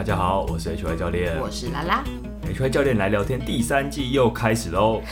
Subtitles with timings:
[0.00, 1.38] 大家好，我是 HY 教练。
[1.38, 2.02] 我是拉拉
[2.46, 5.02] ，HY 教练来聊天第三季又开始喽。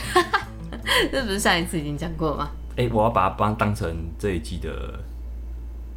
[1.13, 2.49] 这不是上一次已经讲过吗？
[2.75, 4.99] 哎、我要把它帮当成这一季的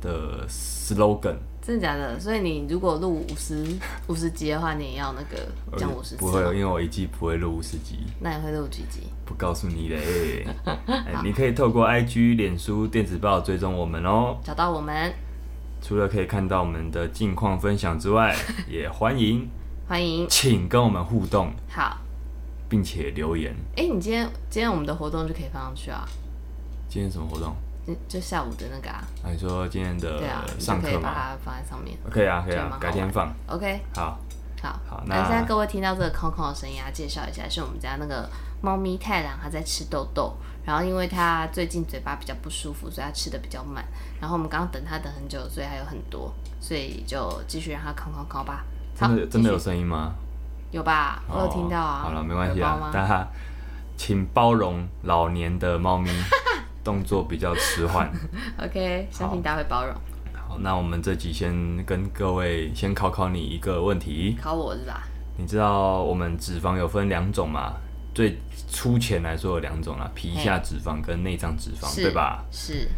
[0.03, 1.37] 的 slogan。
[1.63, 2.21] 真的假的？
[2.21, 3.65] 所以你如果录五十
[4.09, 9.05] 五十集的话，你也要那个讲五十次不会，吗因为我一季不会录五十集，那你会录几集？
[9.25, 10.47] 不告诉你嘞。
[10.87, 14.37] 哎你可以透过 IG、脸书、电子报追踪我们哦。
[14.45, 15.11] 找到我们，
[15.83, 18.35] 除了可以看到我们的近况分享之外，
[18.69, 19.49] 也欢迎
[19.89, 20.27] 欢迎。
[20.29, 21.99] 请跟我们互动，好，
[22.69, 23.53] 并且留言。
[23.77, 26.07] 哎、你今天今天我们的活动就可以放上去啊，
[26.89, 27.55] 今天什么活动？
[27.85, 30.93] 就就下午的那个啊，啊，你说今天的对啊，你就上课吗？
[30.93, 31.99] 可以把它放在上面。
[32.09, 33.35] 可以啊，可以啊改天放。
[33.49, 34.17] OK，好，
[34.63, 38.31] 好，好那那现在各位听到这个空空的声音啊，介绍一下，是我们家那个
[38.63, 40.37] 猫咪太郎，它在吃豆豆。
[40.65, 43.85] 然后因为他最近嘴巴比较不舒服，所以他吃的比较慢。
[44.21, 48.65] 然后我们刚刚等他等很久，所以还有很多，所以就继续让它空空空吧。
[48.95, 50.13] 真的真的有声音吗？
[50.71, 51.23] 有吧？
[51.29, 52.03] 我有听到啊。
[52.05, 53.27] 哦好了，没关系啊大家
[53.97, 56.11] 请包容老年的猫咪
[56.85, 58.11] 动作比较迟缓。
[58.63, 59.95] OK，相信大家会包容。
[60.35, 65.03] 好，那我们这集先跟各位先考考你一个问题，考我是吧？
[65.37, 67.73] 你知道我们脂肪有分两种吗？
[68.15, 68.39] 最
[68.71, 72.45] 粗浅来说有两种啦，皮下脂肪跟内脏脂肪，对吧？？
[72.51, 72.89] 是。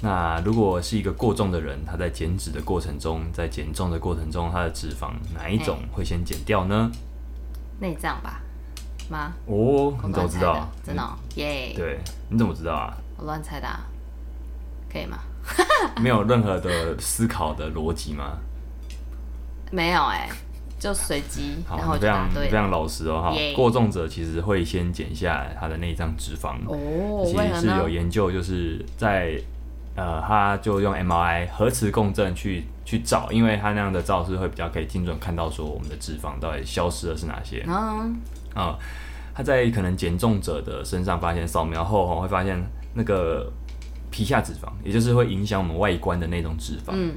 [0.00, 6.90] 那如果是一个过重的人，他在减脂的过程中，在减重的过程中，他的脂肪哪一种会先减掉呢？
[7.80, 8.40] 内脏吧？
[9.08, 9.32] 吗？
[9.46, 10.68] 哦，你怎么知道？
[10.82, 11.98] 真的哦、耶、对，
[12.28, 12.94] 你怎么知道啊？
[13.16, 13.86] 我乱猜的、啊，
[14.90, 15.18] 可以吗？
[16.00, 18.38] 没有任何的思考的逻辑吗？
[19.72, 20.28] 没有哎、
[20.78, 22.06] 就随机，好，然后非。
[22.06, 23.32] 常非常老实哦哈。
[23.32, 27.88] 耶过重者其实会先减下来他的内脏脂肪，哦，其实是有？
[27.88, 29.40] 研究，就是在
[29.96, 38.16] 呃，他就用 MRI 核磁共振去去找，因为他那样的照是会比较可以精准看到说我们的脂肪到底消失的是哪些嗯，
[38.54, 38.76] 啊、
[39.32, 42.60] 他在可能减重者的身上发现扫描后哦会发现
[42.94, 43.48] 那个
[44.10, 47.14] 皮下脂肪，也就是会影响我们外观的那种脂肪，嗯，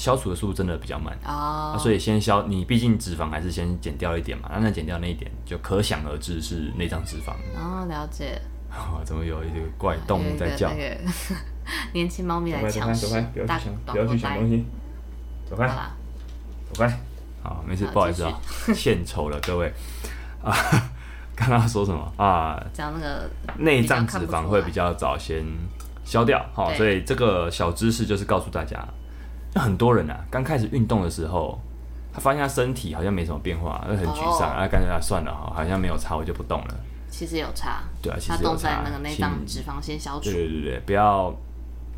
[0.00, 1.14] 消除的速度真的比较慢。
[1.26, 7.32] 哦啊，，所以先消，你毕竟脂肪还是先减掉一点嘛，那那减掉那一点，就可想而知是内脏脂肪。
[7.54, 8.40] 哦，了解。
[8.70, 10.70] 哦， 怎么有一个怪动物在叫？
[11.92, 14.18] 年轻猫咪来抢食走开走开，不要大去想，不要去裤带。
[14.18, 14.64] 想东西，
[15.48, 15.68] 走开，
[16.72, 17.00] 走开。
[17.42, 18.40] 好，没事，不好意思啊，
[18.74, 19.72] 献丑 了各位
[20.42, 20.54] 啊。
[21.36, 22.62] 刚刚说什么啊？
[22.72, 25.42] 讲那个内脏脂肪会比较早先
[26.04, 28.78] 消掉，好，对所以这个小知识就是告诉大家，
[29.54, 31.58] 那很多人啊，刚开始运动的时候，
[32.12, 36.74] 他发现他身体好像没什么变化，会很沮丧，哦啊，干脆啊算了哈，好像没有差，我就不动了。
[37.10, 41.34] 其实有差，对啊，其实有差动在那个内脏脂肪先消除对，对对对，不要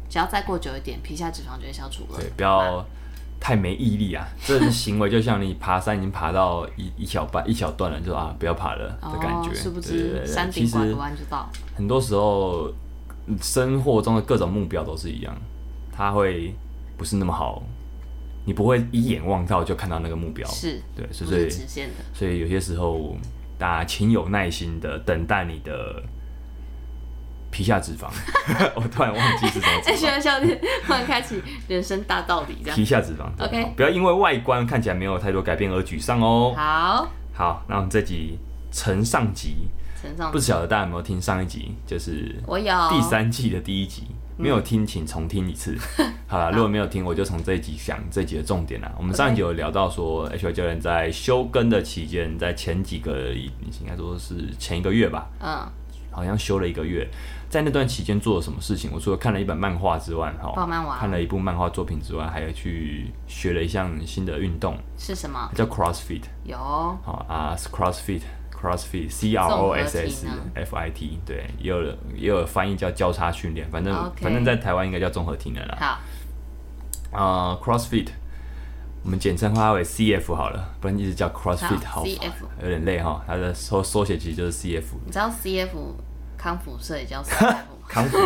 [0.08, 2.18] 只要再过久一点，皮下脂肪就会消除了。
[2.18, 2.84] 对，不要
[3.38, 4.26] 太没毅力啊！
[4.46, 9.50] 这种行为就像你爬山已经爬到一一小半一小段了，就啊不要爬了的感觉。
[9.50, 11.48] 哦，殊不对对对对知山顶拐个弯就到。
[11.76, 12.70] 很多时候
[13.26, 15.34] 嗯生活中的各种目标都是一样，
[15.91, 16.54] 他会
[17.02, 17.60] 不是那么好，
[18.44, 20.48] 你不会一眼望到就看到那个目标。
[20.48, 21.94] 是，对，所不以是直线的。
[22.14, 23.16] 所以有些时候
[23.58, 26.00] 大家请有耐心的等待你的
[27.50, 28.06] 皮下脂肪。
[28.76, 30.10] 我突然忘记是什么脂哎，学肪。
[30.12, 32.76] 完笑点，突然开启人生大道理，这样。
[32.76, 36.54] 皮下脂肪 OK 不要因为外观看起来没有太多改变而沮丧哦。
[36.56, 38.38] 好，好，那我们这集
[38.70, 39.66] 承上集，
[40.00, 44.06] 陈上不晓得大家有没有听上一集，就是我有第三季的第一集，
[44.42, 45.78] 没有听请重听一次。
[46.26, 48.91] 好了，如果没有听，我就从这一集讲这一集的重点啦。
[48.98, 55.64] 我们上一集有聊到说，H Y 教练在休更的期间，在前几个应该说是前一个月吧，嗯，
[56.10, 57.08] 好像休了一个月。
[57.48, 58.91] 在那段期间做了什么事情？
[58.92, 65.50] 我除了看了一本漫画之外，哈，画漫画看了一部漫画作品之外，还有去学了一项新的运动，是什么？
[65.54, 66.22] 叫 CrossFit。
[66.44, 68.22] 有好啊，CrossFit。
[68.62, 71.82] CrossFit C R O S S F I T，对，也有
[72.14, 75.76] 也有翻译叫交叉训练，反正反正在台湾应该叫综合体能啦。
[75.80, 78.12] 好，啊、c r o s s f i t
[79.04, 82.32] 我们简称它为 C F 好了，不然一直叫 CrossFit 好好 CF
[82.62, 83.20] 有点累哈。
[83.26, 85.70] 它的缩缩写其实就是 C F，你知道 CF
[86.42, 87.59] 康复社也叫 CF 吗？
[87.89, 88.18] 康复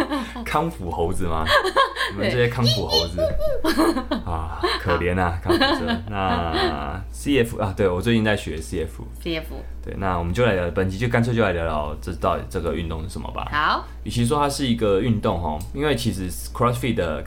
[0.44, 1.44] 康复猴子吗？
[2.12, 3.20] 你们这些康复猴子
[4.24, 6.02] 啊，可怜啊，康复社。
[6.08, 9.42] 那 C F 啊，对我最近在学 C F，CF
[9.84, 13.48] 对，那我们就来聊，本集就干脆就来聊聊这到底这个运动是什么吧。
[13.50, 17.24] 好，与其说它是一个运动哈，因为其实 CrossFit 的，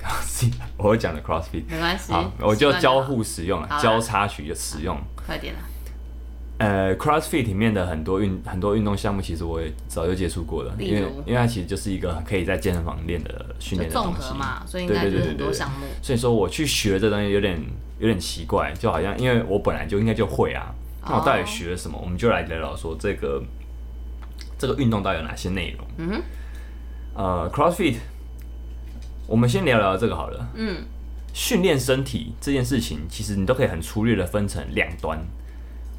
[0.78, 2.14] 我会讲的 CrossFit，没关系。
[2.14, 4.98] 好，我就交互使用了，交叉取的使用。
[5.28, 5.60] 快点啊！
[6.60, 14.36] 呃，CrossFit 里面的很多运很多运动项目，其实我也早就接触过了，因为因为它其实就是一个可以在健身房练的训练的东西综合。
[14.36, 15.86] 嘛，所以应该就是对对对对对很多项目。
[16.02, 17.58] 所以说我去学这东西有点
[18.00, 20.76] 有点奇怪，就好像因为我本来就应该就会啊，
[21.08, 21.98] 那我到底学了什么？
[21.98, 23.42] 我们就来聊聊说这个
[24.58, 25.88] 这个运动到底有哪些内容。
[25.96, 26.22] 嗯哼，
[27.16, 27.96] 呃，CrossFit，
[29.28, 30.50] 我们先聊聊这个好了。
[30.56, 30.84] 嗯，
[31.34, 35.18] 训练身体这件事情，其实你都可以很粗略的分成两端。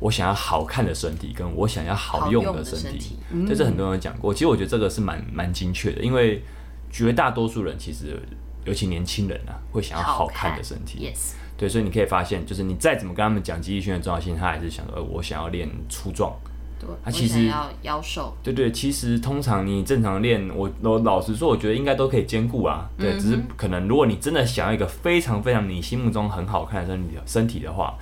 [0.00, 3.16] 我想要好看的身体，跟我想要好用的身体
[3.46, 4.32] 这是很多人讲过。
[4.32, 6.42] 其实我觉得这个是蛮蛮精确的，因为
[6.90, 8.18] 绝大多数人其实，
[8.64, 11.06] 尤其年轻人啊，会想要好看的身体。
[11.06, 16.34] ，yes，对，所以你可以发现，就是你再怎么跟他们讲肌力训练重要性，他还是想说，呃，我想要练粗壮。
[16.78, 22.88] 对，啊其实想要腰瘦，对对，其实通常你正常练，我我老实说，我觉得应该都可以兼顾啊。
[22.96, 27.94] 对，只是可能如果你真的想要一个非常非常你心目中很好看的身体身体的话，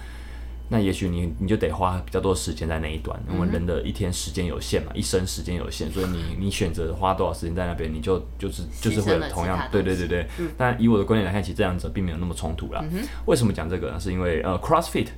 [0.70, 10.26] 那也许你你就得花比较多时间在那一段，因为人的一天时间有限嘛，一生时间有限，所以你你选择花多少时间在那边，你就就是就是会有同样对对对对。
[10.58, 12.84] 但以我的观点来看，其实这两者并没有那么冲突啦。
[13.24, 13.98] 为什么讲这个呢？
[13.98, 15.08] 是因为呃，CrossFit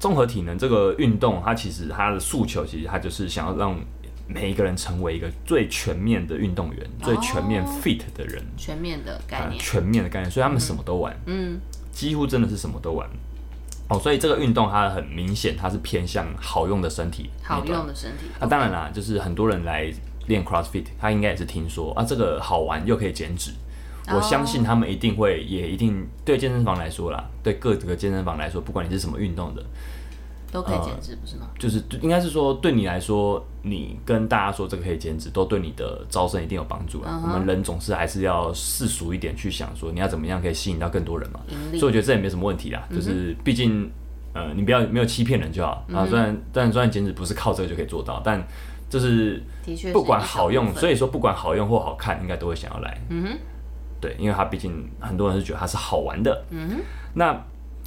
[0.00, 3.78] 综合体能这个运动，它其实它的诉求，其实它就是想要让
[4.26, 11.60] 每一个人成为一个最全面的运动员，最全面 fit 的人，全面的概呃念，全面的概念，所以他们什么都玩，嗯，
[11.92, 13.08] 几乎真的是什么都玩。
[13.88, 18.26] 哦，所以这个运动它很明显，它是偏向好用的身体好用的身体。
[18.40, 19.92] 啊，当然啦，就是很多人来
[20.26, 23.52] 练 CrossFit，他应该也是听说啊，这个好玩又可以减脂。
[24.08, 29.60] 我相信他们一定会，也一定对健身房来说啦，对各个健身房来说，不管你是什么运动的，
[30.56, 31.48] 都可以减脂，不是吗？
[31.58, 37.20] 就是应该是说，对你来说，你跟大家说这个可以减脂，都对你的招生一定有帮助啊。
[37.22, 41.40] 我们人总是还是要世俗一点去想，说你要怎么样可以吸引到更多人嘛。
[41.72, 43.90] 所以我觉得这也没什么问题啦，就是毕竟
[44.32, 46.06] 呃，你不要没有欺骗人就好啊。
[46.06, 48.42] 虽然但虽然减脂不是靠这个就可以做到，但
[48.88, 49.42] 就是
[49.92, 52.98] 不管好用，所以说不管好用或好看，应该都会想要来。
[53.10, 53.38] 嗯哼，
[54.00, 56.44] 对，因为它毕竟很多人是觉得它是好玩的。
[56.50, 56.76] 嗯哼，
[57.12, 57.44] 那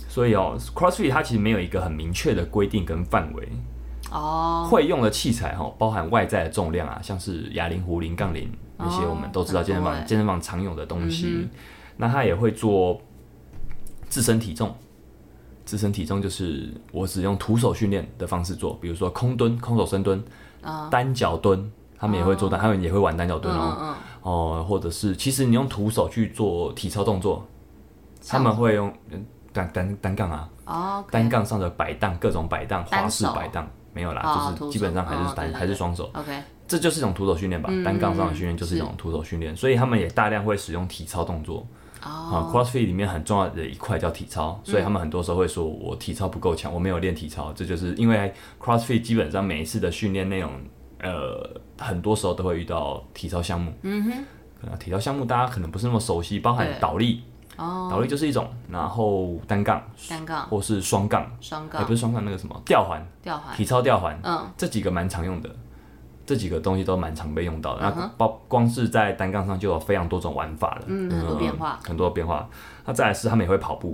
[0.08, 3.48] 所以哦，CrossFit 它其实没有一个很明确的规定跟范围。
[4.12, 11.48] 哦，会用的器材哈，包含外在的重量啊，像是哑铃、壶铃、杠铃那些，哦我们都知道健身房、健身房常用的东西。
[11.98, 13.00] 那它也会做
[14.08, 14.74] 自身体重，
[15.64, 20.24] 自身体重就是我只用徒手训练的方式做，比如说空蹲、空手深蹲、
[20.90, 23.78] 单脚蹲，他们也会做单，他们也会玩单脚蹲哦。
[23.80, 27.46] 嗯哦，或者是其实你用徒手去做体操动作，
[28.28, 29.24] 他们会用嗯
[29.54, 37.70] 单单单杠啊，嗯，哦，单杠上的摆荡，各种摆荡，花式摆荡没有啦，哦就是基本上还是单还是双手，OK，这就是一种徒手训练吧。
[37.84, 41.66] 单杠上的训练就是一种徒手训练，所以他们也大量会使用体操动作。
[42.02, 50.50] 啊哦，，CrossFit 里面很重要的一块叫体操，所以他们很多时候会说我体操不够强，我没有练体操，这就是因为 CrossFit 基本上每一次的训练内容，
[51.00, 53.74] 呃，很多时候都会遇到体操项目。
[53.82, 54.12] 嗯哼，
[54.62, 57.22] 可能体操项目大家可能不是那么熟悉，包含倒立，
[57.60, 61.82] 哦，倒立就是一种，然后单杠单杠、或是双杠，双杠。
[61.82, 65.50] 也不、是双杠，那个什么吊环，吊环，体操吊环，嗯，这几个蛮常用的，
[66.26, 67.86] 这几个东西都蛮常被用到的。
[67.86, 71.80] 嗯那包光是在单杠上就有非常多种玩法了，嗯很多变化。
[71.84, 72.48] 很多变化。
[72.86, 73.94] 那再来是他们也会跑步，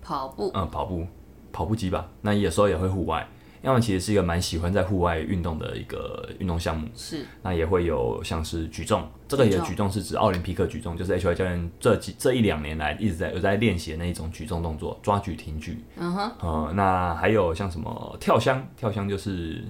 [0.00, 1.06] 跑步，嗯，跑步，
[1.52, 2.06] 跑步机吧。
[2.22, 3.26] 那有时候也会户外，
[3.64, 6.86] 因为他们其实是一个蛮喜欢在户外运动的一个运动项目。
[6.94, 7.24] 是。
[7.42, 9.90] 那也会有像是举重，这个也举重。
[9.90, 15.82] 是指奥林匹克举重，就是 H Y 教练这几这一两年来一直在有在练习的那一种举重动作，抓举、挺举。
[15.96, 19.64] 嗯哼，呃，那还有像什么跳箱，跳箱就是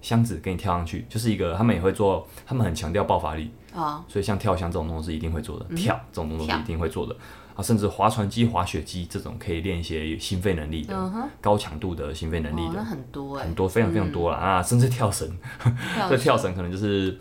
[0.00, 7.16] 箱子给你跳上去，就是一个他们也会做，他们很强调爆发力，哦，所以像跳箱这种动作是一定会做的，跳这种动作是一定会做的。
[7.60, 15.28] 啊，甚至划船机、滑雪机这种可以练一些心肺能力的、嗯，高强度的心肺能力哦，的，那很多哎很，多非常非常多了、啊，甚至跳绳，
[16.08, 17.18] 这跳绳可能就是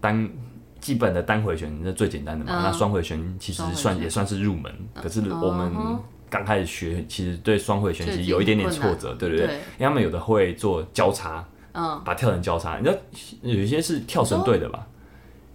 [0.00, 0.28] 单
[0.80, 2.52] 基本的单回旋，那最简单的嘛。
[2.60, 9.46] 嗯那双回旋其实算也算是入门，可是我们嗯刚开始学，其实对双回旋其实有一点点挫折，对不对？
[9.46, 12.96] 对因为他们有的会做交叉，嗯，把跳绳交叉，你知道
[13.42, 14.86] 有一些是跳绳队的吧？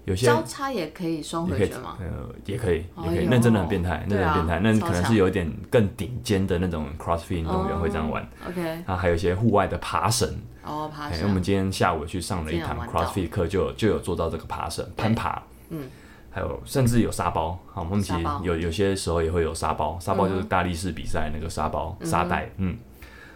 [0.07, 1.97] 有些交叉也可以双回旋吗？
[1.99, 8.25] 呃，也可以，也可以，那真的很变态，那真的很变态，那可能是有一点更顶尖的那种 CrossFit 运动员会这样玩。
[8.47, 10.33] OK，然后，还有一些户外的爬绳，
[10.63, 15.89] 哦，爬绳，我们今天下午去上了一堂 CrossFit 课，就有就有做到这个爬绳、攀爬，嗯，
[16.29, 22.77] 还有甚至有沙包，好，我们其实有有些时候也会有沙包，沙包就是大力士比赛那个沙包、沙袋，嗯，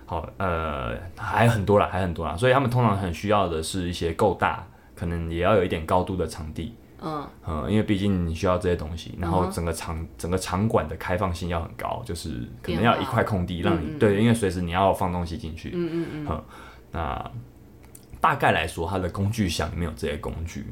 [0.05, 4.65] 好，呃，还很多啦，还很多啦，所以他们通常很需要的是一些够大，
[5.01, 16.43] 可能也要有一点高度的场地，嗯，嗯，因为毕竟你需要这些东西，然后整个场、整个场馆的开放性要很高，就是可能要一块空地让你、嗯嗯对，因为随时你要放东西进去，嗯嗯嗯，
[16.91, 17.31] 那
[18.19, 20.67] 大概来说，它的工具箱里面有这些工具，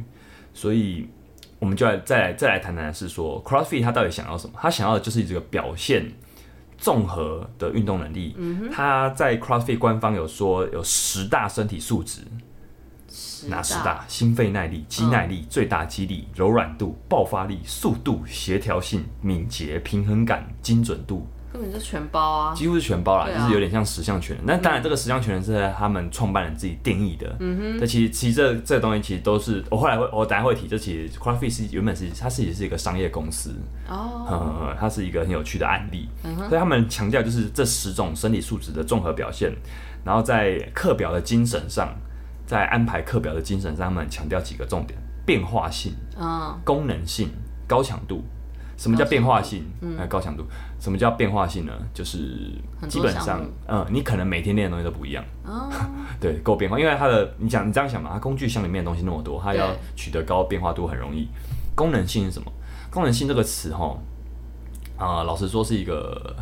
[0.53, 1.09] 所以
[1.57, 4.53] 我们就来再来再来谈谈是说，CrossFit 它到底想要什么？
[4.61, 6.05] 它想要的就是这个表现
[6.77, 8.35] 综合的运动能力。
[8.37, 12.21] 嗯它在 CrossFit 官方有说有十大身体素质，
[13.47, 14.05] 哪十大？
[14.07, 21.27] 心肺耐力、肌耐力、最大肌力、柔软度、爆发力、速度、协调性、敏捷、平衡感、精准度。
[21.51, 24.45] 根本就全包啊，几乎是全包啦，啊就是有点像十项全能。
[24.45, 27.35] 那当然，这个十项全能是在他们创办人自己定义的。
[27.39, 27.79] 嗯哼。
[27.79, 33.55] 这其实其实这这个东西其实都是我后来会我等下会提，这其实 CrossFit 是原本是它是也是一个商业公司，
[33.89, 36.07] 哦，呃，它是一个很有趣的案例。
[36.47, 39.51] 所以他们强调就是这十种身体素质的综合表现，
[40.05, 41.91] 然后在课表的精神上，
[42.49, 47.29] 在安排课表的精神上，他们强调几个重点：变化性、嗯，功能性、
[47.67, 48.23] 高强度。
[48.75, 49.63] 什么叫变化性？
[49.99, 50.43] 呃，高强度。
[50.79, 51.73] 什么叫变化性呢？
[51.93, 52.51] 就是
[52.87, 55.69] 基本上，嗯，你可能每天练的东西都不一样，哦，
[56.19, 56.79] 对，够变化。
[56.79, 61.27] 因为它的，你想你这样想嘛，它工具箱里面的东西那么多，它要取得高变化度很容易。
[61.75, 62.51] 功能性是什么？
[62.89, 63.95] 功能性这个词，哈，
[64.97, 66.35] 啊、老实说是一个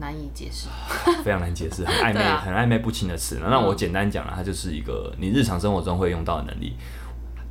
[0.00, 0.66] 难以解释。
[1.22, 3.38] 非常难解释、很暧昧、啊很暧昧不清的词。
[3.40, 6.74] 那我简单讲了，它就是一个你日常生活中会用到的能力。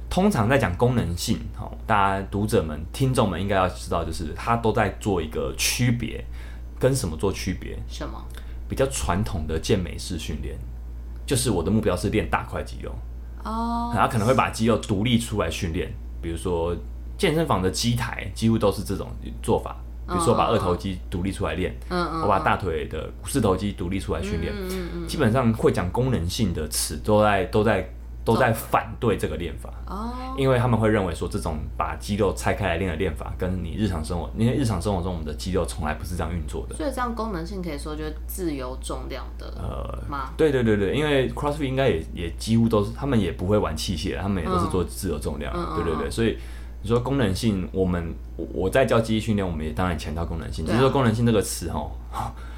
[0.10, 6.26] 通常在讲功能性，哈，大家读者们、听众们应该要知道，就是它都在做一个区别，
[6.80, 7.78] 跟什么做区别？
[7.88, 8.20] 什么？
[8.68, 10.58] 比较传统的健美式训练，
[11.28, 12.92] 就是我的目标是练大块肌肉，
[13.44, 15.92] 哦，他可能会把肌肉独立出来训练，
[16.22, 16.76] 比如说
[17.16, 19.08] 健身房的机台几乎都是这种
[19.44, 19.76] 做法，
[20.10, 27.90] 比如说把二头肌独立出来练，嗯嗯，我把大腿的四头肌独立出来训练，嗯嗯嗯，基本上会讲功能性的词都在都在
[28.26, 29.70] 都在反对这个练法。
[29.88, 36.76] 哦，因为他们会认为说，这种把肌肉拆开来练的练法，跟你日常生活，因为日常生活中我们的肌肉从来不是这样运作的。
[36.76, 40.32] 所以这样功能性可以说就是自由重量的呃，吗？
[40.38, 46.38] 对对对对，因为 CrossFit 应该也也几乎都是，他们也不会玩器械，他们也都是做自由重量，对对对，所以
[46.82, 51.92] 你说功能性，我们我我在教记忆训练，我们也当然强调功能性，只啊是说功能性这个词哦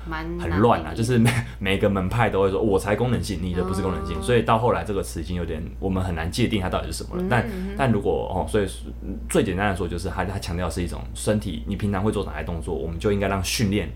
[0.08, 7.24] 蛮很乱啊，就是每每个门派都会说我才功能性，你的不是功能性，所以到后来这个词已经有点我们很难界定它到底是什么了。
[7.30, 7.48] 但
[7.78, 8.68] 但如果哦，所以
[9.04, 13.90] 嗯最简单的说就是它它强调是一种身体，你平常会做哪些动作，我们就应该让训练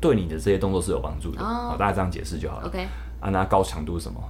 [0.00, 1.40] 对你的这些动作是有帮助的。
[1.40, 2.66] 哦好，大家这样解释就好了。
[2.66, 2.86] OK，
[3.20, 4.20] 啊，那高强度是什么？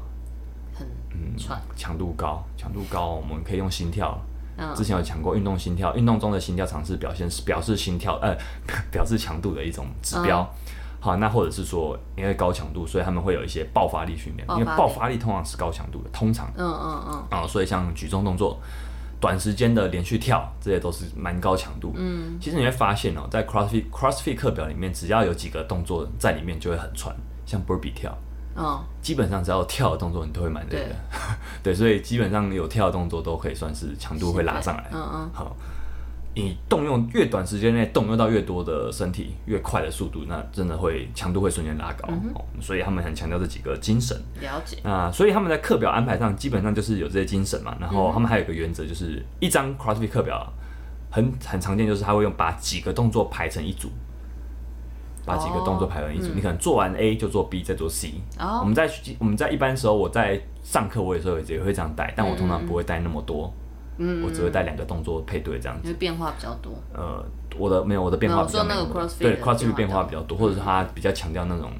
[0.74, 1.36] 很嗯，
[1.76, 4.18] 强度高，强度高，我们可以用心跳。
[4.56, 8.36] 嗯之前有讲过运动心跳，运动中的心跳尝试表现是表示心跳呃
[8.90, 10.40] 表示强度的一种指标。
[10.40, 18.58] 嗯好，那或者是说因为高强度，所以他们会有一些爆发力训练，因为爆发力通常是高强度的，通常嗯嗯嗯，啊、所以像举重动作、
[19.20, 21.92] 短时间的连续跳，这些都是蛮高强度。
[21.94, 28.16] 嗯，其实你会发现哦，在 CrossFit CrossFit 课表里面，只要有几个动作在里面，就会很喘，像 Burpee 跳。
[28.56, 30.96] 嗯，基本上只要有跳的动作，你都会蛮累的。
[31.62, 34.90] 对， 所以基本上有跳的动作都可以算是强度会拉上来。
[34.92, 35.56] 嗯嗯，好，
[36.34, 42.08] 你动用越短时间内动用到越多的身体，越快的速度，那真的会强度会瞬间拉高。
[42.34, 44.16] 哦，所以他们很强调这几个精神。
[44.40, 47.76] 了解，那所以他们在课表安排上基本上就是有这些精神嘛。
[47.80, 50.52] 然后他们还有一个原则，就是一张 CrossFit 课表
[51.10, 53.90] 很很常见，就是他会用把几个动作排成一组。
[55.24, 58.14] 把几个动作排成一组，你可能做完 A 就做 B，再做 C。
[58.38, 58.58] 哦。
[58.60, 63.52] 我们在我们在一般时候，我在上课，我有时候也会这样带，但我通常不会带那么多，
[63.98, 65.88] 嗯，我只会带两个动作配对这样子。
[65.88, 67.24] 因为变化比较多，呃，
[67.56, 68.84] 我的没有我的变化比较没有
[69.18, 71.70] 对的 CrossFit 变变化比较多，或者是他比较强调那种，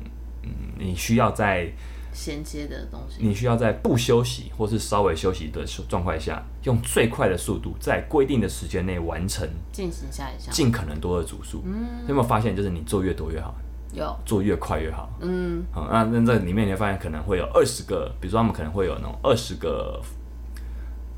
[0.42, 1.70] 嗯，你需要在
[2.14, 11.62] 衔接的东西，你需要在不休息或是稍微休息的状况下，用最快的速度，在规定的时间内完成进行下一项，尽可能多的组数。
[11.66, 13.54] 嗯，有没有发现，就是你做越多越好，
[13.92, 15.10] 有，做越快越好？
[15.20, 20.00] 嗯，好，那那这里面你会发现可能会有二十个，比如说他们可能会有那种二十个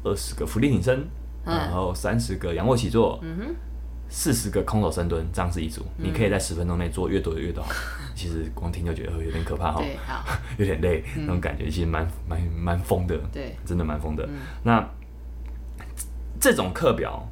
[0.02, 1.04] 二十个俯卧撑，
[1.44, 3.54] 然后三十个仰卧起坐，嗯哼，
[4.08, 5.82] 四十个空手深蹲，这样是一组。
[5.98, 7.70] 你可以在十分钟内做越多越多好。
[8.16, 9.80] 其实光听就觉得呃有点可怕哈，
[10.58, 14.28] 有点累，那种感觉其实蛮蛮蛮疯的，对，真的蛮疯的。
[14.64, 14.84] 那
[16.40, 17.24] 这种课表，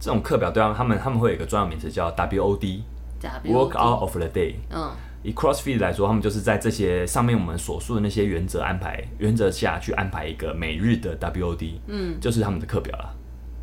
[0.00, 2.80] 这种课表对他们他们他们会有一个专有名词叫 WOD。
[3.20, 4.92] W Work out of the day，嗯，
[5.24, 13.04] 以 CrossFit 来说，他们就是在这些上面我们所述的那些原则安排原则下去安排一个每日的 WOD，嗯，就是他们的课表了。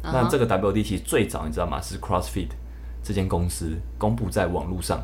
[0.04, 1.80] 啊那这个 WOD 其实最早你知道吗？
[1.80, 2.50] 是 CrossFit
[3.02, 5.00] 这间公司公布在网络上，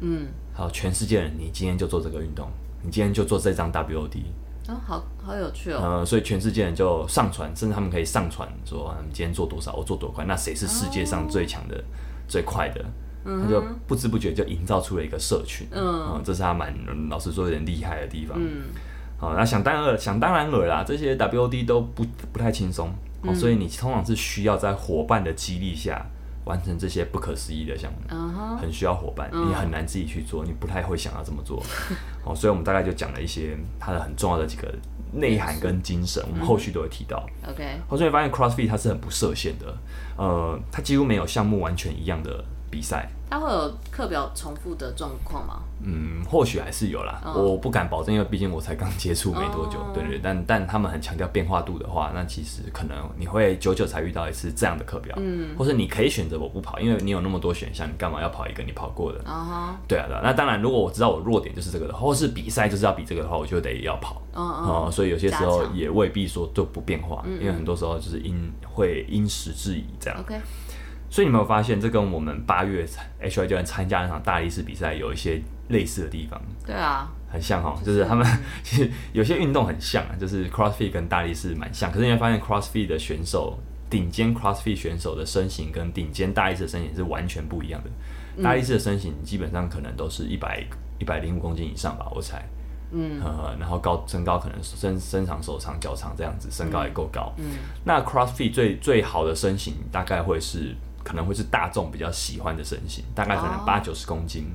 [0.00, 2.48] 嗯，好，全世界人，你今天就做这个运动，
[2.82, 4.22] 你今天就做这张 WOD，
[4.68, 11.82] 哦，好好有趣哦，呃，所以全世界人就上传，甚至他们可以上传说，啊你今天做多少，我做多快，那谁是世界上最强的、
[12.28, 12.84] 最快的？
[13.24, 16.72] 他就不知不觉就营造出了一个社群，嗯，这是他蛮
[17.08, 18.38] 老实说有点厉害的地方。
[18.38, 18.64] 嗯，
[19.18, 22.92] 好，那想当然想当然尔啦，这些 WOD 都不不太轻松，
[23.22, 26.06] 哦，所以你通常是需要在伙伴的激励下
[26.44, 31.62] 完成这些不可思议的项目，很需要伙伴，你很难自己去做，你不太会想要这么做，
[32.24, 34.72] 哦，所以我们大概就讲了一些它的很重要的几个
[35.12, 37.24] 内涵跟精神，我们后续都会提到。
[37.48, 39.76] OK，后续会发现 CrossFit 它是很不设限的，
[40.16, 42.44] 呃，它几乎没有项目完全一样的
[42.74, 45.60] 比赛，它会有课表重复的状况吗？
[45.86, 49.90] 嗯，或许还是有啦，哦我不敢保证，因为毕竟我才刚接触没多久，哦。
[49.94, 59.18] 对对对，但但他们很强调变化度的话，那其实可能你会久久才遇到一次这样的课表，嗯，或是你可以选择我不跑，因为你有那么多选项，你干嘛要跑一个你跑过的？
[59.26, 64.20] 哦，对啊，对啊，那当然，如果我知道我弱点就是这个的话，或是比赛就是要比这个的话，我就得要跑。
[64.32, 65.76] 嗯哦、嗯，所以有些时候加强。
[65.76, 70.18] 也未必说就不变化，因为很多时候就是因会因时制宜这样。
[70.18, 70.40] OK，
[71.14, 72.84] 所以你有没有发现，这跟我们八月
[73.22, 78.26] HY 教练参加那场大力士比赛有一些类似的地方，对啊，很像哈，就是他们
[78.64, 83.56] 其实有些运动很像啊，就是 CrossFit 跟大力士蛮像，可是你会发现 CrossFit 的选手，
[83.88, 88.42] 顶尖 CrossFit 选手的身形跟顶尖大力士的身形是完全不一样的。
[88.42, 90.64] 大力士的身形基本上可能都是一百
[90.98, 92.44] 一百零五公斤以上吧，我猜。
[92.90, 93.20] 嗯。
[93.22, 97.32] 呃，然后高身高可能身身长手长脚长这样子，身高也够高。
[97.36, 97.44] 嗯。
[97.84, 104.46] 那 CrossFit 最最好的身形大概会是可能会是大众比较喜欢的身形，大概可能哦八九十公斤，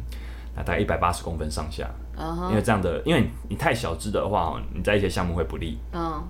[0.55, 1.87] 那大概一百八十公分上下。
[2.49, 6.21] 因为这样的，因为你太小只的话，哦你在一些项目会不利嗯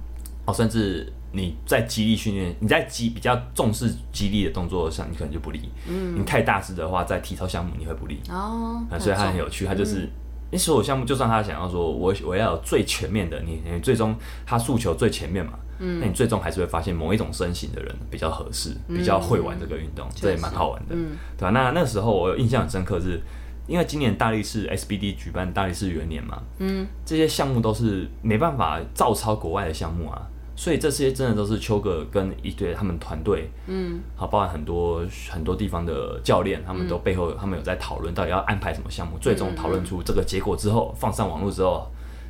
[0.46, 5.72] 哦，甚至你在激励训练，你在激比较重视激励的动作上，你可能就不利。
[5.88, 8.20] 嗯，你太大只的话，在体操项目你会不利。
[8.30, 10.10] 哦啊，所以它很有趣，它就是。
[10.52, 14.16] 你所有项目，就算他想要说，我我要有最全面的，你你最终
[14.48, 21.18] 他诉求最全面嘛，嗯，那你最终还是会发现某一种身形的人比较合适，比较会玩这个运动，这也蛮好玩的，嗯。
[21.38, 23.20] 对吧、那那时候我有印象很深刻是，
[23.66, 30.22] 因为今年大力士 SBD 举办大力士元年嘛，嗯，这些项目都是没办法照抄国外的项目啊，
[30.56, 34.02] 所以这些真的都是邱哥跟一堆他们团队，嗯。
[34.18, 41.90] 好，包含很多很多地方的教练，他们都背后他们有在讨论到底要安排什么项目，最终讨论出这个结果之后，放上网络之后，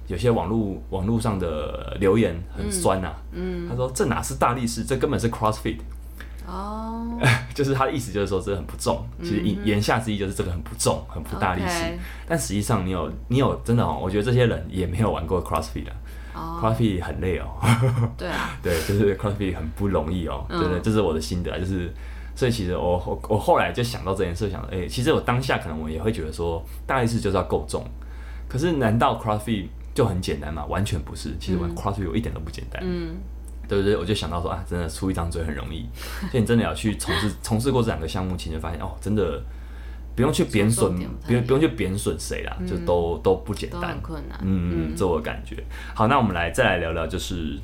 [0.10, 5.78] 有些网络网络上的留言很酸呐、嗯他说这哪是大力士，这根本是 CrossFit，
[6.48, 7.18] 哦，
[7.54, 11.84] 就是他的意思就是说这很不重，其实言言下之意就是这个很不重，很不大力士。
[12.28, 15.92] 但实际上你有你有真的哦，我觉得这些人也没有玩过 CrossFit 的、
[16.34, 17.46] 哦，CrossFit 很累哦。
[18.18, 20.60] 对啊，对，就是 CrossFit 很不容易哦，嗯。
[20.60, 21.94] 真的，这是我的心得啊，就是，
[22.36, 27.86] 所以其实我我我后来就想到这件事，想，哎、其实我当下可能我也会觉得说，大力士就是要够重，
[28.48, 30.66] 可是难道 CrossFit 就很简单嘛？
[30.66, 33.16] 完全不是，其实玩 CrossFit 有一点都不简单，嗯。
[33.68, 33.96] 对不对？
[33.96, 35.88] 我就想到说啊，真的出一张嘴很容易，
[36.32, 39.40] 所以你真的要去从事从事过这两个项目，其实发现哦，真的
[40.16, 40.96] 不用去贬损
[41.28, 43.92] 不用不用去贬损谁啦，就都都不简单。
[43.92, 45.64] 很，困难，嗯，这我感觉。
[45.94, 47.60] 好，那我们来再来聊聊，就是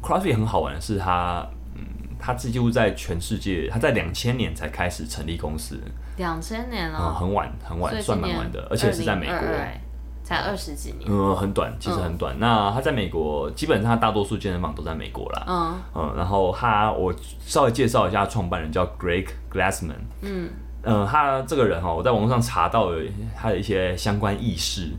[0.00, 1.84] CrossFit 很好玩的是它，嗯，
[2.18, 5.78] 它几乎在全世界，它在两千年才开始成立公司，
[6.16, 9.34] 两千年嗯，了，很晚很晚，算蛮晚的，而且是在美国。
[9.34, 9.78] 欸
[10.30, 12.36] 才二十几年，嗯，很短，其实很短。
[12.38, 15.44] 那他在美国，基本上大多数健身房都在美国啦。
[15.48, 17.12] 嗯嗯，然后他我
[17.44, 19.96] 稍微介绍一下创办人叫 Greg Glassman。
[20.22, 20.48] 嗯，
[20.82, 22.98] 呃，他这个人哈，我在网络上查到了
[23.36, 24.92] 他的一些相关意识。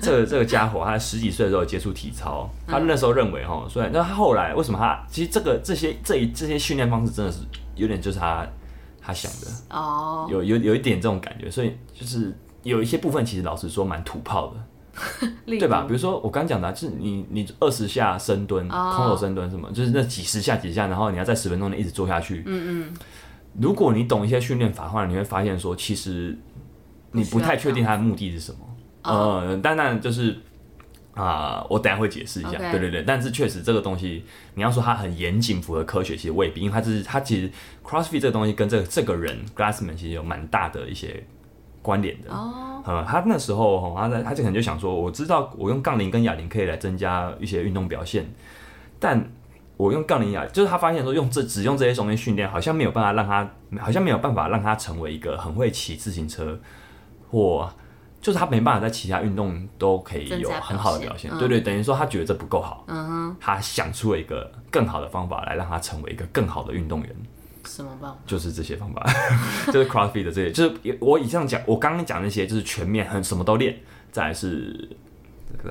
[0.00, 7.40] 这个这个家伙，他十几岁的时候接触体操，他那时候认为哈，虽然，那他后来为什么他其实这个这些这一这些训练方式真的是
[7.74, 8.46] 有点就是他
[9.02, 14.60] 他想的，哦，有有有一点这种感觉，所以就是有一些部分其实老实说蛮土炮的，例
[15.46, 15.84] 对吧？
[15.86, 22.42] 比如说我刚讲的啊，就是你你二十下深蹲、哦空手深蹲什么，就是那几十下几十下，然后你要在十分钟内一直做下去。
[22.46, 22.94] 嗯嗯，
[23.60, 26.36] 如果你懂一些训练法的话，你会发现说，其实
[27.12, 28.58] 你不太确定它的目的是什么。
[29.04, 30.36] 哦呃，当然就是
[31.14, 32.52] 啊、我等下会解释一下。
[32.70, 34.22] 对对对，但是确实这个东西，
[34.54, 37.50] 你要说它很严谨符合科学，其实未必，因为它只是它其实
[37.82, 41.24] CrossFit 这个东西跟这个这个人 Glassman 其实有蛮大的一些
[41.82, 42.30] 关联的。
[42.30, 48.26] 哦，呃，他那时候哦他在他就可能就想说，我知道我用杠铃跟哑铃可以来增加一些运动表现，
[48.98, 49.30] 但
[49.76, 53.48] 我用杠铃哑，就是他发现说用这只用这些东西训练，好像没有办法让他，
[53.80, 56.58] 好像没有办法让他成为一个很会骑自行车，
[57.30, 57.70] 或
[58.20, 61.30] 就是他没办法在其他运动都可以有很好的表现。
[61.38, 62.84] 对对，等于说他觉得这不够好，
[63.38, 67.16] 他想出了一个更好的方法来让他成为一个更好的运动员。
[67.66, 68.18] 什么办法？
[68.26, 69.04] 就是这些方法，
[69.72, 73.76] 就是 CrossFit 的这些，就是我以上讲，我刚刚讲那些就是全面，很什么都练，
[74.10, 74.88] 再来是，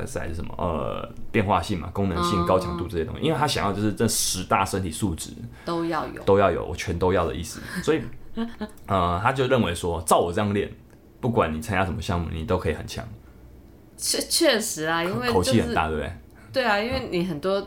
[0.06, 0.54] 再来是什么？
[0.58, 5.32] 呃，变化性嘛，功能性、嗯高强度这些东西，因为他想要就是这十大身体素质
[5.65, 8.02] 都要有，都要有，我全都要的意思，所以，
[8.88, 10.71] 呃，他就认为说，照我这样练，
[11.19, 13.08] 不管你参加什么项目，你都可以很强，
[13.97, 16.12] 确确实啊，因为口就是气很大，对不对？
[16.54, 17.65] 对啊，因为你很多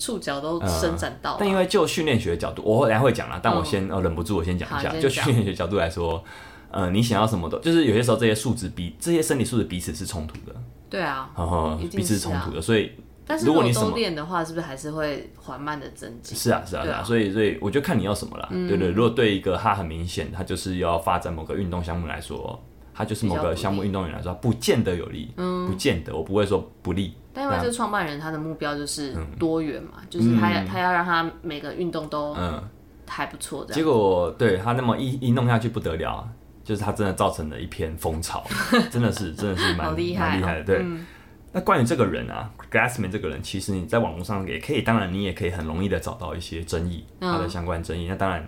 [0.00, 6.24] 触角都伸展到啊、但因为就训练学的角度，我等一下会讲啦，但我先、呃忍不住我先讲一下，就训练学角度来说，
[6.70, 10.56] 呃，你想要什么的，就是有些时候这些素质彼这些生理素质彼此是冲突的，
[10.88, 12.92] 对啊，呵呵一定彼此冲突的，所以
[13.26, 16.36] 但是如果你什么练的话，是不是还是会缓慢的增进？
[16.36, 18.88] 是啊，是啊，是啊所以所以我就看你要什么啦，对对。
[18.88, 22.60] 如果对一个他很明显，他就是要发展某个运动项目来说，
[23.00, 32.62] 他就是某个项目运动员来说，他不见得有利，嗯不见得，我不会说不利，但因为这个创办人他的目标就是多元嘛，就是他要、他要让他每个运动都嗯。
[33.12, 33.82] 还不错的结。
[33.82, 36.28] 果对他那么一一弄下去不得了啊，
[36.62, 38.44] 就是他真的造成了一片风潮，
[38.88, 40.64] 真的是真的是蛮厉害厉害的。
[40.64, 40.86] 对，
[41.50, 48.06] 那关于这个人啊，Glassman 这个人，其实你在网络上也可以，当然你也可以很容易的找到一些争议，他的相关争议。
[48.06, 48.46] 那当然，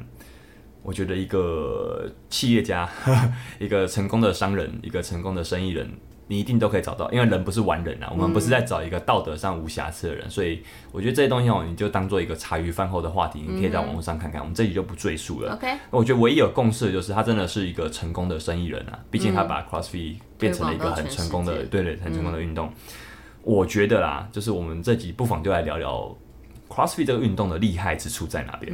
[0.82, 2.88] 我觉得一个企业家，
[3.58, 5.90] 一个成功的商人，一个成功的生意人。
[6.28, 14.40] 你一定都可以找到，因为人不是完人啊，我们不是在找一个道德上无瑕疵的人，所以我觉得这些东西哦，你就当做一个茶余饭后的话题，你可以在网络上看看。
[14.40, 15.52] 我们这里就不赘述了。
[15.52, 22.72] OK，我觉得唯一有共识的就是他真的是一个成功的生意人啊，毕竟他把 CrossFit 变成了一个很成功的，对对，很成功的运动。
[23.42, 26.16] 我觉得啦，就是我们这集不妨就来聊聊
[26.68, 28.72] CrossFit 这个运动的厉害之处在哪边。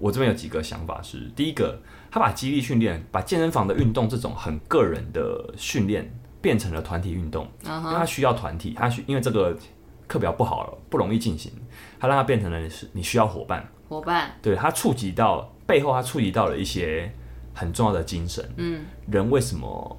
[0.00, 1.78] 我这边有几个想法是：第一个，
[2.10, 6.10] 他把激励训练、把健身房的运动这种很个人的训练
[6.40, 9.56] 变成了团体运动，嗯因为他需要团体，他需因为这个
[10.08, 11.52] 课表不好了，不容易进行，
[11.98, 13.68] 他让它变成了是你需要伙伴。
[13.88, 17.12] 伙伴，对他触及到背后，他触及到了一些
[17.54, 18.48] 很重要的精神。
[18.56, 19.96] 嗯，人为什么？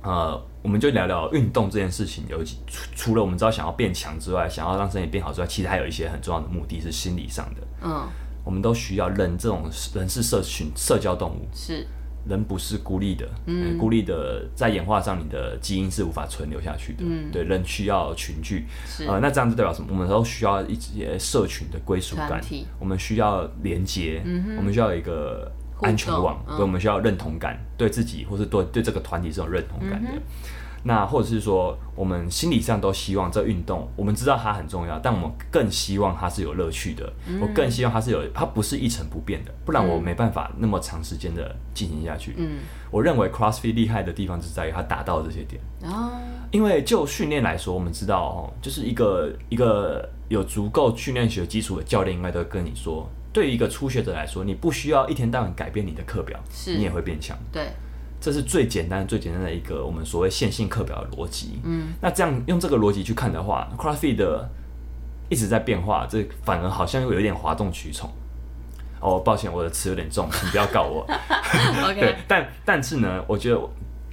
[0.00, 2.24] 呃，我们就聊聊运动这件事情。
[2.28, 7.60] 有几除除了我们知道想要变强之外，想要让身体变好之外，其实还有一些很重要的目的是心理上的。
[7.82, 8.06] 嗯，
[8.48, 11.86] 我们都需要人这种人是社群社交动物，是。
[12.26, 19.06] 人不是孤立的，嗯，孤立的在演化上，你的基因是无法存留下去的，嗯，对，人需要群聚，是。
[19.06, 19.88] 呃，那这样子代表什么？
[19.90, 22.40] 我们都需要一些社群的归属感，
[22.80, 24.22] 我们需要连接，
[24.56, 30.10] 我们需要有一个安全网对，我们需要认同感，对自己或是对对这个团体是有认同感的。
[30.82, 37.12] 那或者是说，我们心理上都希望这运动，我们知道它很重要，但我们更希望它是有乐趣的。
[37.40, 42.34] 我更希望它是有，它不是一成不变的，不然我没办法那么长时间的进行下去。
[42.36, 42.58] 嗯，
[42.90, 45.60] 我认为 CrossFit 厉害的地方就在于它达到这些点。
[45.84, 46.12] 哦
[46.50, 57.36] 因为就训练来说，我们知道哦，就是一个一个有足够训练学基础的教练，应该都会跟你说，对于一个初学者来说，你不需要一天到晚改变你的课表，是你也会变强。
[57.52, 57.68] 对，
[58.20, 61.60] 这是最简单、最简单的一个我们所谓线性课表的逻辑。
[61.64, 64.48] 嗯，那这样用这个逻辑去看的话，CrossFit 的
[65.28, 68.10] 一直在变化，这反而好像又有一点哗众取宠。
[69.00, 71.06] 哦，抱歉，我的词有点重，请不要告我。
[71.06, 73.60] 对 OK，，但但是呢，我觉得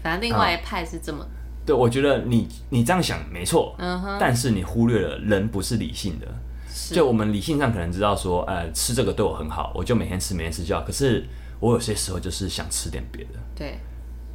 [0.03, 1.25] 反正另外一派是这么，
[1.65, 6.27] 对，我觉得你你这样想没错，嗯哼，但是你忽略了人不是理性的。
[6.69, 10.83] 是就我们理性上可能知道说，呃，吃这个对我很好，我就每天吃，每天吃就好。
[10.83, 11.25] 可是
[11.59, 13.39] 我有些时候就是想吃点别的。
[13.55, 13.79] 对，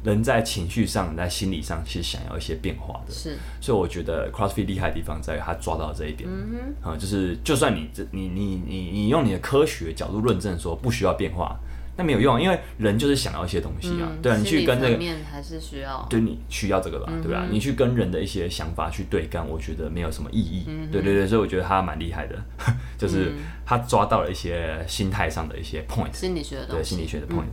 [0.03, 3.13] 人在情绪上、在心理上，其实想要一些变化的。
[3.13, 6.29] 是所以我觉得 CrossFit 厉害的地方在于他抓到这一点。
[6.29, 11.59] 嗯哼，就是就算你这你你你你用你的科学角度论证说不需要变化，
[11.97, 14.07] 那没有用，因为人就是想要一些东西啊。
[14.21, 14.99] 对啊，你去跟这个
[15.29, 17.45] 还是需要，对你需要这个吧，嗯对吧？
[17.49, 20.65] 你去跟人的一些想法去对干，我觉得没有什么意义。
[20.67, 22.35] 嗯对对对，所以我觉得他蛮厉害的，
[22.97, 23.33] 就是
[23.65, 27.45] 他抓到了一些心态上的一些 point，心理学的对心理学的 point。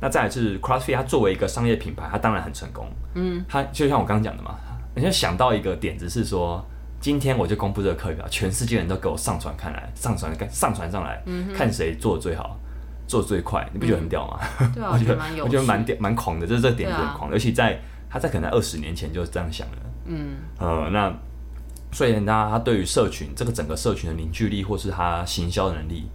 [0.00, 2.88] 那再来是 CrossFit，它作为一个商业品牌，它当然很成功。
[3.14, 4.54] 嗯，它就像我刚刚讲的嘛，
[4.94, 6.64] 人家想到一个点子是说。
[6.98, 12.58] 今天我就公布这个课表，全世界人都给我上传看来，上传看上传上来，嗯看谁做的最好，
[13.06, 14.38] 做的最快，你不觉得很屌吗？
[14.74, 21.12] 对啊， 我觉得蛮有，我觉得蛮屌蛮狂的，就是这个点很狂，尤其在他在可能二十年前就这样想了，嗯，呃，那
[21.92, 26.08] 所以他他对于社群这个整个社群的凝聚力，或是他行销能力，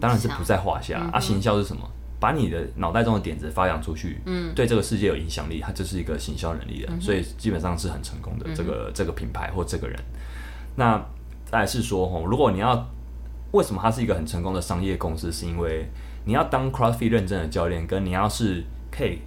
[0.00, 0.98] 当然是不在话下。
[1.12, 1.88] 啊，行销是什么？
[2.20, 8.46] 把你的脑袋中的点子发扬出去，嗯，对这个世界有影响力，它就是一个行销能力的，所以基本上是很成功的。
[8.54, 9.98] 这个这个品牌或这个人，
[10.76, 10.96] 那
[11.44, 12.88] 再来是说，吼，如果你要
[13.50, 15.88] 为什么它是一个很成功的商业公司，是因为
[16.24, 19.18] 你要当 CrossFit 认证的教练，跟你要是可以，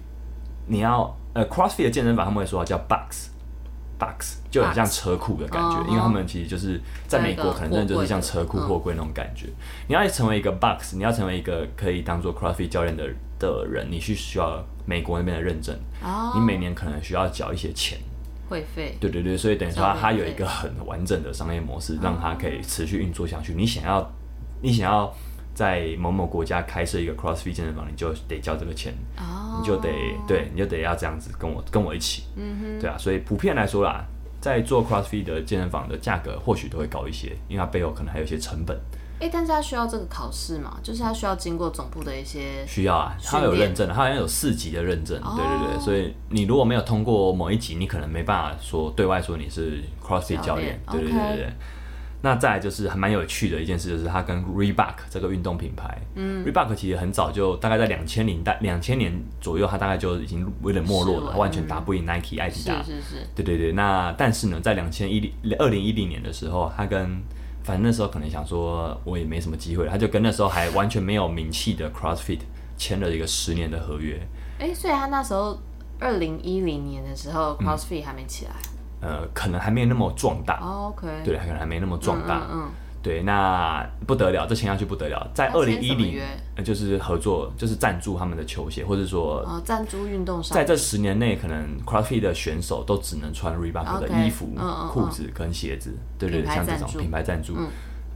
[0.66, 3.30] 你要呃 CrossFit 的健身房他们会说叫 box。
[3.98, 9.46] box 就很像车库的感觉哦因为他们其实就是在美国可能真的就是像车库嗯货柜那种感觉。
[9.88, 17.98] 你要成为一个 box，你要成为一个可以当做 CrossFit 教练的的人，你是需要美国那边的认证，哦，你每年可能需要缴一些钱。
[18.50, 23.54] 会费，对对对，所以等于说它有一个很完整的商业模式，让它可以持续运作下去。
[23.54, 24.12] 你想要，
[24.60, 25.10] 你想要
[25.56, 29.88] 在某某国家开设一个 CrossFit 健身房，你就得交这个钱，哦，你就得
[30.28, 32.24] 对，你就得要这样子跟我跟我一起，
[32.78, 32.98] 对啊。
[32.98, 34.04] 所以普遍来说啦，
[34.38, 38.78] 在做 CrossFit 的健身房的价格或许都会高一些，因为它背后可能还有一些成本
[39.18, 40.78] 哎、但是他需要这个考试嘛？
[40.82, 51.52] 就是他需要经过总部的一些需要啊，它有认证的，它好像有四级的认证，对对对，所以你如果没有通过某一级，你可能没办法说对外说你是 CrossFit 教练，对对对对对。
[52.26, 67.22] 那再来就是还蛮有趣的一件事，就是他跟 Reebok 这个运动品牌，嗯，Reebok 其实很早就大概在两千年代两千年左右，他大概就已经有点没落了，是它完全打不赢 Nike、艾迪是达，是是，对对对，那但是呢，在两千一零二零一零年的时候，他跟
[67.62, 72.40] 反正那时候可能想说，我也没什么机会，他就跟那时候还完全没有名气的 CrossFit
[72.76, 74.20] 签了一个十年的合约。
[74.58, 75.56] 哎、所以他那时候
[76.00, 78.52] 二零一零年的时嗯候，CrossFit 还没起来。
[79.00, 82.46] 呃，可能还没有那么壮大，哦 OK，对，可能还没那么壮大。
[82.52, 82.68] 嗯
[83.02, 86.20] 对，那不得了，这签下去不得了，在他二零一零
[86.64, 94.48] 就是合作，就是赞助他们的球鞋，或者说赞助运动商在这十年内，可能 CrossFit 的选手都只能穿 Reebok 的衣服、
[94.90, 97.56] 裤子跟鞋子，对对像这种品牌赞助，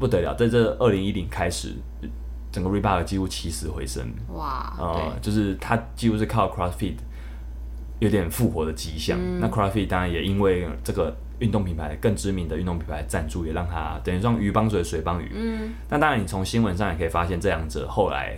[0.01, 1.77] 不得了，在这二零一零开始，
[2.51, 6.97] 整个 Reebok 几乎起死回生，哇，呃，就是它几乎是靠 CrossFit
[8.01, 9.19] 有点复活的迹象。
[9.21, 15.31] 嗯那 CrossFit 当然也因为这个运动品牌更知名的运动品牌赞助，也让它等于说鱼帮水，水帮鱼。
[15.35, 18.37] 嗯，那当然，你从新闻上也可以发现，这两者后来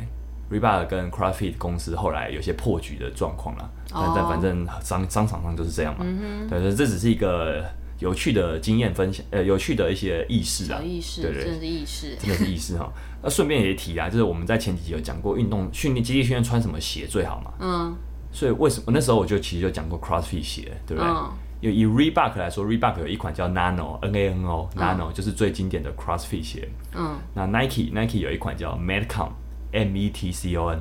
[0.50, 3.70] Reebok 跟 CrossFit 公司后来有些破局的状况了。
[3.90, 6.04] 但但哦反正商商场上就是这样嘛。
[6.06, 7.64] 嗯对，这只是一个
[7.98, 10.82] 有趣的经验分享，呃，有趣的一些意识啊小。
[10.82, 12.16] 意识，对对真的是意识。
[12.16, 12.92] 真的是意识哈。
[13.22, 17.52] 那顺便也提啊，就是我们在前几集有讲过运动训练、基地训练穿什么鞋最好嘛。
[17.60, 17.94] 嗯
[18.32, 21.08] 所以为什么那时候我就其实就讲过 CrossFit 鞋，对不对？
[21.08, 21.30] 嗯
[21.62, 26.68] 因为以 Reebok 来说，Reebok 有一款叫 Nano N A N O Nano，、就是最经典的 CrossFit 鞋。
[26.92, 29.28] 嗯，那 Nike Nike 有一款叫 Metcon
[29.70, 30.80] M E T C O N，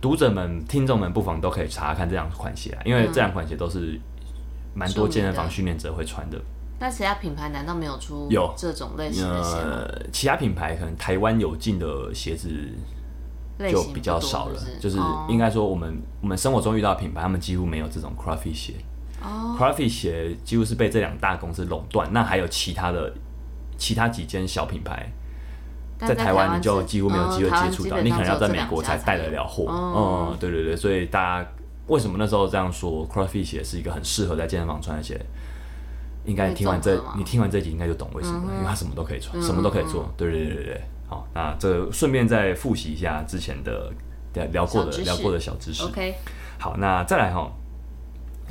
[0.00, 4.00] 读者们、听众们不妨都可以查看这两款鞋啊，因为这两款鞋都是
[4.72, 6.40] 蛮多健身房训练者会穿的。
[6.78, 9.62] 那其他品牌难道没有出有这种类型的鞋吗？
[9.64, 12.48] 呃，其他品牌可能台湾有进的鞋子
[13.68, 18.74] 就比较少了，是就是哦应该说我们我们生活中遇到的品牌，他们几乎没有这种 CrossFit 鞋。
[19.22, 23.12] 哦 CrossFit 鞋几乎是被这两大公司垄断，那还有其他的
[23.76, 25.10] 其他几间小品牌，
[25.98, 29.64] 在台湾你就几乎没有机会接触到，你可能要在美国才带得了货。
[29.64, 31.48] 哦嗯，对对对，所以大家
[31.88, 35.20] 为什么那时候这样说，CrossFit 鞋是一个很适合在健身房穿的鞋？
[36.26, 40.06] 应该你听完这你听完这集应该就懂为什么了，因为它什么都可以穿，嗯什么都可以做。
[40.16, 43.92] 对对对对对，好，那这顺便再复习一下之前的
[44.32, 45.82] 聊聊过的聊过的小知识。
[45.82, 46.14] OK，
[46.56, 47.50] 好，那再来哈，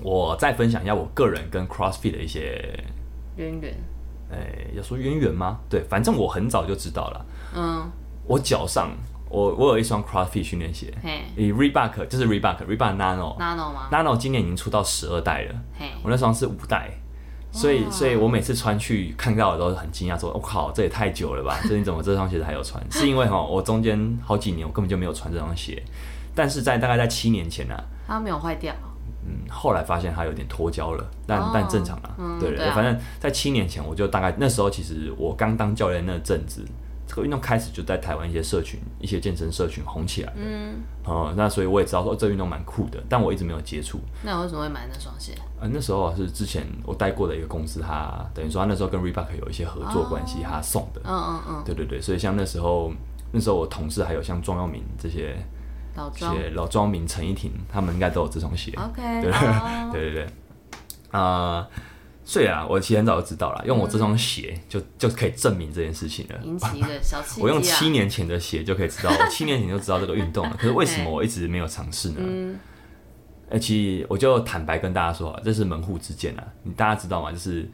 [0.03, 2.83] 我再分享一下我个人跟 CrossFit 的一些，
[3.37, 3.73] 渊源，
[4.29, 4.37] 哎、
[4.75, 5.59] 要说渊源吗？
[5.69, 7.25] 对，反正我很早就知道了。
[7.55, 7.89] 嗯，
[8.25, 8.91] 我脚上，
[9.29, 16.91] 我我有一双 CrossFit 训练鞋，嘿以 Reebok 就是 Reebok Reebok Nano，Nano 吗？Nano 今年已经出到十二代了，嘿，我那双是五代。
[17.51, 21.57] 所以，所以我每次穿去看到的都很惊讶，说：“我、靠，这也太久了吧？
[21.67, 25.81] 这你怎么这双鞋子还有穿？”是因为哈，我中间好几年我根本就没有穿这双鞋，
[26.35, 28.73] 但是在大概在七年前啊，它没有坏掉，
[29.25, 36.63] 嗯，后来发现它有点脱胶了，但、哦但正常啊，对对反正在七年前我就大概那时候其实我刚当教练那阵子，
[37.09, 43.99] 这个运动开始就在台湾一些社群、一些健身社群红起来，嗯，哦、那所以我也知道说、哦这运动蛮酷的，但我一直没有接触。
[44.21, 45.33] 那我为什么会买那双鞋？
[45.59, 51.01] 呃，那时候啊是之前我带过的一个公司，他等于说它那时候跟 Reebok 有一些合作关系，他送的。
[51.03, 52.93] 嗯嗯嗯，对对对，所以像那时候
[53.31, 55.35] 那时候我同事还有像庄耀明这些
[55.95, 58.71] 老庄些老庄明、陈一婷，他们应该都有这双鞋。
[58.77, 59.01] ，OK，
[59.91, 60.27] 对对对，
[61.09, 61.67] 啊、
[62.29, 66.39] 所以啊，我其实很早就知道了，用我这双鞋就就可以证明这件事情了。
[66.43, 67.43] 引起一个小契机啊。
[67.43, 70.55] 我用七年前的鞋就可以知道，我 七年前就知道这个运动了。
[70.55, 72.17] 可是为什么我一直没有尝试呢？
[72.19, 72.59] 嗯，
[73.49, 76.47] 哎、其实我就坦白跟大家说啊，这是门户之见啊。
[76.61, 77.31] 你大家知道吗？
[77.31, 77.67] 就是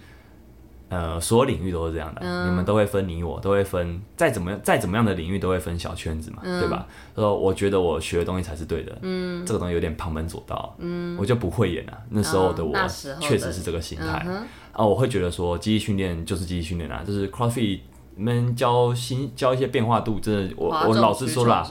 [0.96, 6.86] 呃，所有领域都是这样的，嗯你们都会分你我，都会分再怎么样再怎么样的领域都会分小圈子嘛，嗯对吧？
[7.16, 11.98] 说我觉得我学的东西才是对的，嗯，这个东西有点旁门左道，嗯，我就不会演啊。
[12.10, 12.74] 那时候的我
[13.20, 14.24] 确实是这个心态。
[14.26, 17.80] 嗯啊，我会觉得说，记忆训练就是记忆训练啊，就是 CrossFit
[18.16, 21.68] 们教新教一些变化度，真的，我我老实说啦？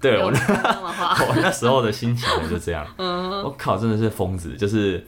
[0.00, 5.04] 对我那时候的心情就这样，我靠，真的是疯子，就是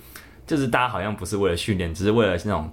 [0.46, 2.70] 就是大家好像不是为了训练，只是为了那种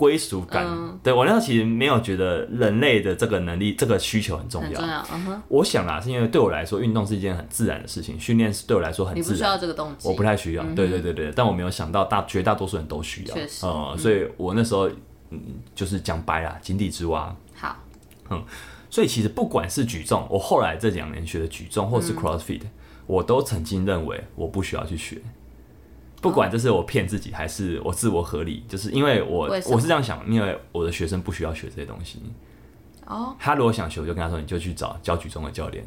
[0.00, 0.66] 归属感。
[1.02, 4.80] 对我那时候其实没有觉得人类的这个能力、这个需求很重要。
[4.80, 5.42] 重要。
[5.48, 9.28] 我想啦，是因为对我来说，运动是一件很自然的事情，训练是对我来说很自然。
[9.28, 10.08] 你不需要这个动机。
[10.08, 14.88] 我不太需要，对对对对，但我没有想到大绝大多数人都需要，确实嗯，所以我那时候
[15.28, 15.38] 嗯，
[15.74, 17.36] 就是讲白啦，井底之蛙。
[17.54, 17.76] 好，
[18.88, 22.62] 所以其实不管是举重，我后来这两年学的举重，或是 CrossFit，、
[23.06, 25.20] 我都曾经认为我不需要去学。
[26.20, 32.22] 不管这是我骗自己还是我自我合理，就是因为我为什么我是这样想，因为我的学生不需要学这些东西。
[33.06, 35.84] 哦他如果想学，我就跟他说，你就去找教举重的教练。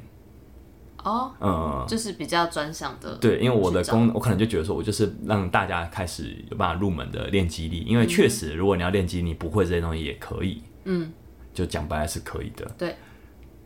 [1.03, 3.15] 哦，嗯，就是比较专项的。
[3.15, 11.11] 对，因为我的去找功，我可能就觉得说，我就是让大家开始有办法入门的练肌力，因为确实，如果你要练肌，你不会这些东西也可以，嗯，
[11.53, 12.65] 就讲白了是可以的。
[12.77, 12.95] 对，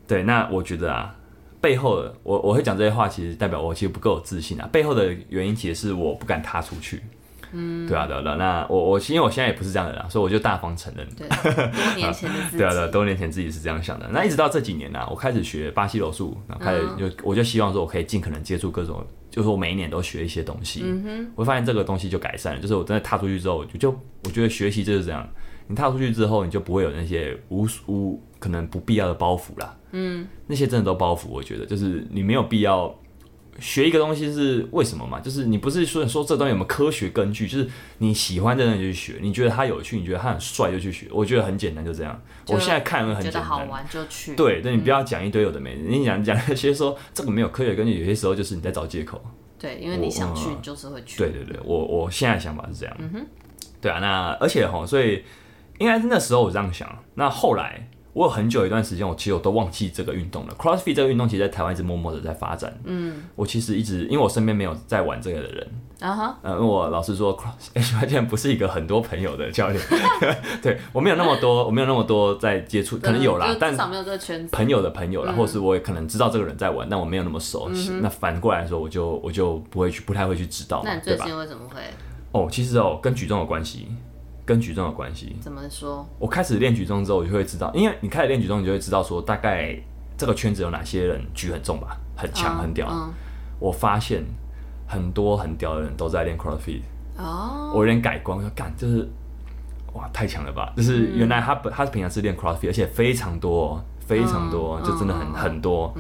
[0.08, 1.16] 对，那我觉得啊，
[1.62, 4.70] 背后的我我会讲这些话，其实代表我其实不够有自信啊。
[4.72, 7.02] 背后的原因其实是我不敢踏出去。
[7.54, 11.08] 嗯，对啊，对啊，对啊那我我因为我现在也不是这样的人啊，所以我就大方承认。
[11.16, 12.58] 对，多年前的自己。
[12.60, 14.06] 对啊，对啊，多年前自己是这样想的。
[14.12, 20.82] 那一直到这几年呢、啊，我开始学巴西柔术，然后开始就、我就希望说，我可以尽可能接触各种，就是我每一年都学一些东西。
[20.84, 25.26] 嗯哼，我会发现这个东西就改善了，就是我真的踏出去之后，我就就我觉得学习就是这样，
[25.68, 29.78] 你踏出去之后，你就不会有那些无无可能不必要的包袱啦。
[29.92, 32.94] 嗯，那些真的都包袱，我觉得就是你没有必要。
[33.60, 35.20] 学一个东西是为什么嘛？
[35.20, 41.08] 就是你不是说说这东西有没有科学根据，就是你喜欢这东西就去学，你觉得它有趣，你觉得它很帅就去学。
[41.10, 42.22] 我觉得很简单，就这样。
[42.50, 44.36] 我现在看了很觉简单，得好玩就去。
[44.36, 49.20] 对，但你不要讲一堆有的没的，你讲讲那些说这个没有科学根据，有些时候就是你在找借口。
[49.58, 51.18] 对，因为你想去，你就是会去。
[51.18, 52.96] 对对对，我我现在想法是这样。
[53.00, 53.26] 嗯哼，
[53.82, 55.24] 对啊，那而且哈，所以
[55.80, 60.56] 应该是那时候我这样想，那后来我有很久一段时间，我其实我都忘记这个运动了。
[60.58, 62.76] CrossFit 这个运动，其实在台湾一直默默的在发展。
[62.84, 65.68] 嗯，我其实一直因为我身边没有在玩这个的人，
[66.00, 67.76] 啊哈，呃，我老实说，Cross
[68.10, 69.80] 竟然不是一个很多朋友的教练，
[70.64, 74.50] 对我没有那么多，我没有那么多在接触，可能有啦，但至少没有这个圈子。
[74.52, 77.92] 朋友的朋友嗯啦，或是我也可能知道这个人在玩，但我没有那么熟悉。
[78.02, 81.00] 那反过来说，我就我就不会去，不太会去知道嘛那？
[81.00, 81.82] 最近为什么会
[82.32, 83.88] 哦，其实哦，跟举重有关系，
[84.48, 85.36] 跟举重有关系。
[85.40, 86.04] 怎么说？
[86.18, 89.78] 我开始练举重之后，我就会知道，因为你开始练举重，你就会知道说大概
[90.18, 92.88] 这个圈子有哪些人举很重吧，很强、嗯很屌。
[92.90, 93.14] 嗯
[93.60, 94.24] 我发现
[94.88, 96.82] 很多很屌的人都在练 CrossFit，
[97.18, 99.08] 哦，我有点改观，我说干，就是
[99.94, 100.72] 哇，太强了吧！
[100.78, 105.92] 就是原来他本他平常是练 CrossFit，而且非常多，哦非常多，嗯就真的很、嗯嗯很多。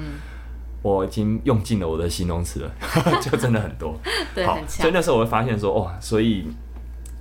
[0.84, 2.72] 我已经用尽了我的形容词了，
[3.20, 4.00] 就真的很多。
[4.36, 4.82] 对，好，很强。
[4.84, 6.48] 所以那时候我会发现说，哇，所以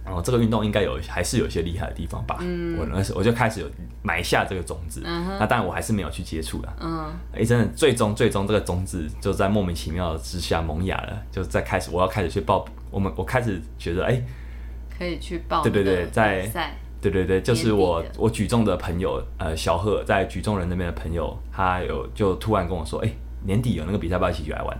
[0.07, 2.39] 哦，这个运动应该有还是有一些厉害的地方吧。
[2.41, 3.67] 嗯，我那时候我就开始有
[4.03, 5.01] 埋下这个种子。
[5.05, 6.77] 那当然我还是没有去接触了。
[6.81, 14.23] 嗯，哎、真的，最终最终这个种子就在莫名其妙之下萌芽了，就在开始我要开始去报，我们我开始觉得，哎、
[14.97, 16.75] 可以去报对对对那个在比赛。
[16.99, 23.11] 对对对，就是我我举重的朋友，呃，小贺在举重人那边的朋友，他有就突然跟我说，哎、
[23.45, 24.77] 年底有那个比赛，要不要一起去来玩？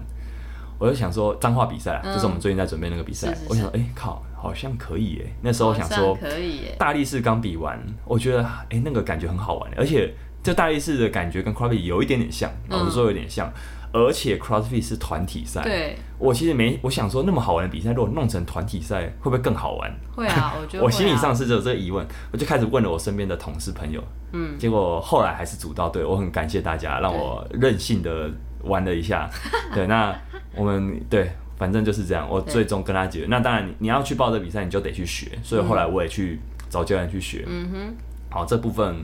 [0.79, 3.29] 我就想说脏话比赛啊，嗯就是我们最近在准备那个比赛。
[3.29, 5.33] 是是是我想说，哎、靠，好像可以耶。
[5.43, 6.77] 那时候我想说，可以耶。
[6.79, 13.53] 大力士刚比完，我觉得哎、那个感觉很好玩，而且这大力士的感觉跟 CrossFit 有一点点像，老实说有点像，
[13.93, 15.63] 而且 CrossFit 是团体赛。
[15.63, 19.93] 对，我其实没，我想说那么好玩的比赛，如果弄成团体赛，会不会更好玩？
[20.15, 28.31] 会啊， 我觉得我心理上是有这个疑问，我就开始问了我身边的同事朋友，嗯，结果后来还是组到队，我很感谢大家，让我任性的
[28.63, 29.29] 玩了一下。
[29.75, 30.15] 对，那
[30.55, 33.27] 我们对，反正就是这样，我最终跟他解决。
[33.29, 36.39] 那当然你，你要去报这比赛，你就得去学，所以后来我也去
[36.69, 37.45] 找教练去学。
[37.47, 37.95] 嗯哼，
[38.31, 38.95] 好，这部分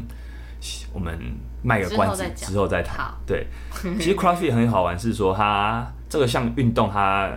[0.92, 1.18] 我们
[1.62, 2.98] 卖个关子之后再谈。
[2.98, 3.18] 好。
[3.26, 3.46] 对，
[3.98, 7.30] 其实 CrossFit 很好玩，是说它这个项运动它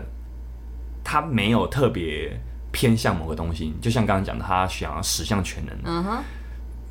[1.04, 2.38] 它没有特别
[2.72, 5.76] 偏向某个东西，就像刚刚讲的，它想要十项全能。
[5.86, 6.24] 嗯哼，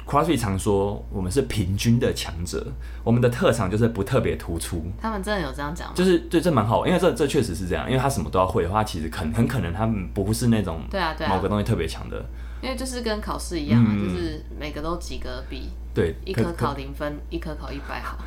[0.06, 2.66] CrossFit 常说我们是平均的强者，
[3.02, 4.84] 我们的特长就是不特别突出。
[5.00, 5.94] 他们真的有这样讲吗？
[5.96, 12.24] 就是对，这蛮好，因为这这确实是这样，因为他什么都要会的话，其实很很可能他们不是那种对啊，对啊某个，东西特别强的，
[12.60, 18.18] 因为就是跟考试一样啊，嗯就是每个都及格比，对，一科考零分，一科考一百好。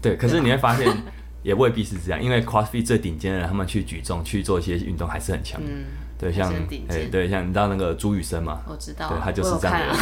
[0.00, 0.86] 对，可是你会发现
[1.42, 5.60] 也未必是这样，因为 CrossFit 最顶尖的人，他们去举重去做一些运动还是很强。
[5.62, 5.84] 嗯，
[6.18, 6.52] 对，像
[6.88, 9.96] 哎对，像你知道那个朱雨生嘛，我知道啊，对他就是这样的人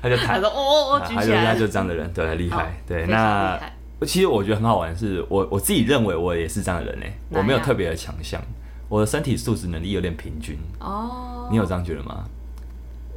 [0.00, 2.80] 他就弹，他说哦，我啊举起来，他就他就这样的人，对，厉好害。
[2.86, 3.58] 对，那
[4.06, 8.40] 其实我觉得很好玩的是，我我自己认为我也是这样的人呢，我没有特别的强项，
[8.88, 10.56] 我的身体素质能力有点平均。
[10.80, 12.24] 哦，你有这样觉得吗？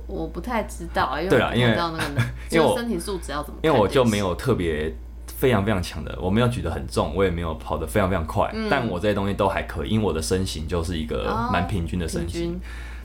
[0.08, 4.94] 我不太知道啊，因为对啦因为知道那个， 因为我身体素质要怎么因为我就没有特别
[5.38, 12.54] 非常非常强的，我没有举得很重，我也没有跑得非常非常快，但我这些东西都还可以，因为我的身形就是一个蛮平均的身平形。
[12.54, 12.60] 哦。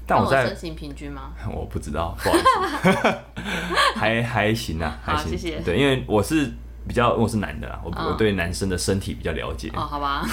[0.07, 1.31] 但我在那身形平均吗？
[1.55, 2.41] 我不知道，不好意
[2.93, 3.15] 思，
[3.95, 5.31] 还还行啊，还行。
[5.31, 6.51] 谢谢对，因为我是
[6.89, 9.71] 比较我是男的啦，我、嗯我对男生的身体比较了解。
[9.75, 10.27] 哦，好吧，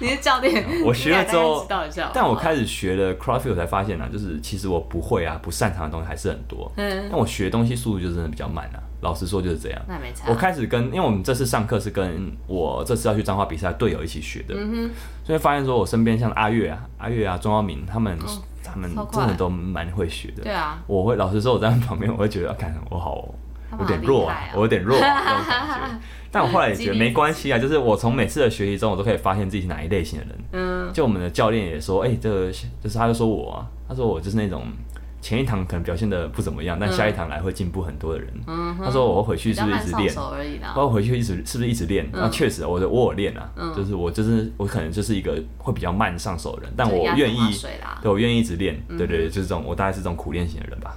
[0.00, 1.66] 你是教练， 我学了之后。
[2.12, 6.70] 但我开始学了 CrossFit，我才发现呢、就是其实我不会啊，不擅长的东西还是很多。
[6.76, 8.80] 嗯，但我学东西速度就真的比较慢啊。
[9.02, 9.80] 老实说就是这样。
[9.88, 10.26] 那没差。
[10.28, 14.90] 我开始跟，因为我们这次上课是跟我这次要去彰化比赛队友一起学的，嗯
[15.24, 18.18] 所以发现说我身边像阿月啊、阿月啊、庄耀明他们，
[18.62, 20.42] 他们真的都蛮会学的。
[20.42, 23.26] 对啊，我会老实说，我在他们旁边，我会觉得，看我好
[23.78, 25.98] 有点弱啊我有点弱啊 那种感觉。
[26.32, 30.38] 但我后来也觉得没关系啊，就是我从每次的学习中，我都可以发现自己是哪一类型的人。
[30.52, 32.52] 嗯，就我们的教练也说，哎、这个
[32.82, 34.64] 就是他就说我啊，他说我就是那种
[35.20, 38.28] 前一堂可能表现的不怎么样，但下一堂来会进步很多的人。
[38.46, 40.14] 嗯他说我回去是不是一直练？
[40.74, 42.08] 包括回去一直是不是一直练？
[42.12, 47.38] 那确实，我的我有练啊，嗯就是我就是我可能就是一个会比较慢上手的人，但我愿意。
[48.02, 50.96] 对我愿意一直练，对对对，就是这种我大概是这种苦练型的人吧。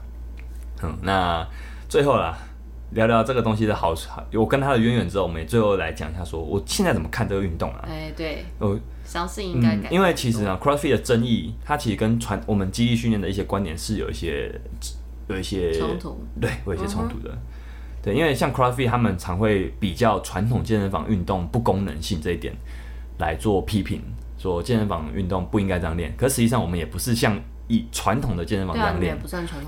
[0.83, 1.45] 嗯，那
[1.89, 2.37] 最后啦，
[2.93, 7.85] 聊聊这个东西的好处，我跟他的渊源之后，我们也最后来讲一下，说我现在怎么看这个运动啊？
[7.87, 14.53] 哎，对，我相信应该因为其实呢，CrossFit 的争议，它其实跟传我们肌力训练的一些观点是有一些
[15.27, 17.37] 有一些冲突，对，会有一些冲突的。
[18.03, 22.53] 对，因为像 CrossFit 他们常会比较传统健身房运动不功能性这一点
[23.17, 24.01] 来做批评，
[24.37, 26.13] 说健身房运动不应该这样练。
[26.17, 29.17] 可实际上我们也不是像以传统的健身房这样练。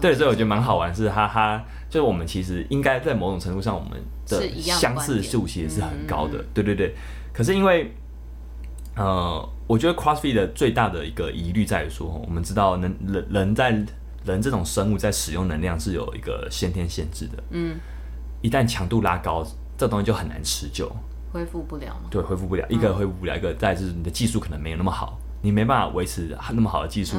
[0.01, 6.39] 对，所以我觉得蛮好玩，是哈哈，就是我们其实应该在某种程度上，我们的相似度其实是很高的。
[6.39, 6.93] 嗯对对对，
[7.33, 7.93] 可是因为
[8.95, 13.71] 呃，我觉得 CrossFit 的最大的一个疑虑在于说，我们知道能人人在
[14.23, 17.75] 人这种生物在使用能量是有一个先天限制的，嗯，
[18.41, 19.45] 一旦强度拉高，
[19.77, 20.89] 这东西就很难持久，
[21.31, 22.07] 恢复不了嘛。
[22.09, 27.17] 对，恢复不了，一个恢复不了，一个再是你的技术可能没有那么好，你没办法维持那么好的技术。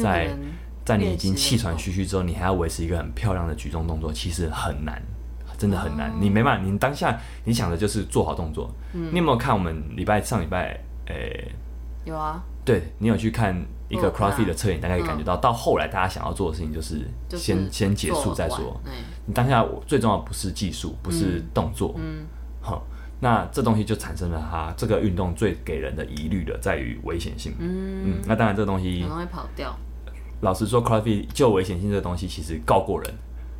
[0.00, 0.36] 在
[0.84, 5.02] 在你已经气喘吁吁之后，你还要维持一个很漂亮的举重动作，其实很难，
[5.56, 6.10] 真的很难。
[6.10, 6.14] 哦。
[6.20, 8.70] 你没办法，你当下你想的就是做好动作。
[8.94, 9.08] 嗯。
[9.12, 11.52] 你有没有看我们礼拜上礼拜，诶、
[12.04, 13.54] 有啊，对你有去看
[13.88, 18.80] 一个我有看 CrossFit 的测验，大概可以感觉到，到后来大家想要做的事情就是就是先先结束再说。
[19.26, 22.24] 你当下最重要不是技术，不是动作，嗯，
[22.60, 22.82] 好、
[23.20, 27.52] 那这东西就产生了它这个运动最给人的疑虑的，在于危险性。
[27.58, 29.76] 嗯，嗯，那当然这东西可能会跑掉。
[30.40, 33.12] 老实说，CrossFit 就危险性这个东西，其实告过人，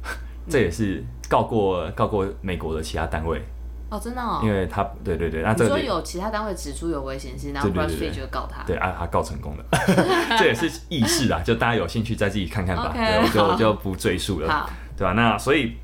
[0.49, 3.43] 这也是告过告过美国的其他单位，
[3.91, 4.41] 哦，真的哦。
[4.45, 8.63] 因为他对对对，那这个有其他单位指出有危险性，然后对对对 CrossFit 就告他。
[8.63, 9.65] 对啊，他告成功了，
[10.39, 15.77] 这也是意识啊，就大家有兴趣再自己看看吧对，我就我就不赘述了，对吧、那所以。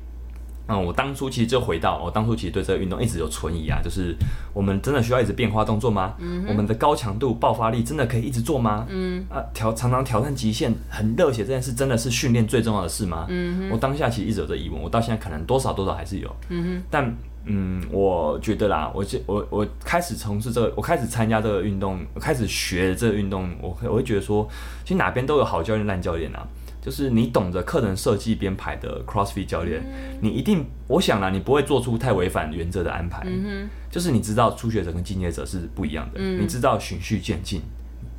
[0.67, 4.15] 嗯，我当初其实就回到我当初其实对这个运动一直有存疑啊，就是
[4.53, 6.15] 我们真的需要一直变化动作吗？
[6.47, 8.85] 我们的高强度爆发力真的可以一直做吗？
[8.89, 13.25] 嗯啊，挑常常挑战极限，很热血这件事真的是训练最重要的事吗？
[13.29, 17.15] 嗯我当下其实一直有这疑问，我到现在可能多少多少还是有，嗯哼，但
[17.47, 24.49] 嗯，我觉得啦，我这我我开始从事这个，我开始参加这个运动，我开始学这个运动，我会我会觉得说，
[24.83, 26.47] 其实哪边都有好教练、烂教练啊。
[26.85, 29.83] 就是你懂得课程设计编排的 CrossFit 教练，
[30.21, 33.23] 你一定，我想啦，你不会做出太违反原则的安排。
[33.25, 37.59] 嗯就是你知道初学者跟进阶者是不一样的，嗯你知道循序渐进，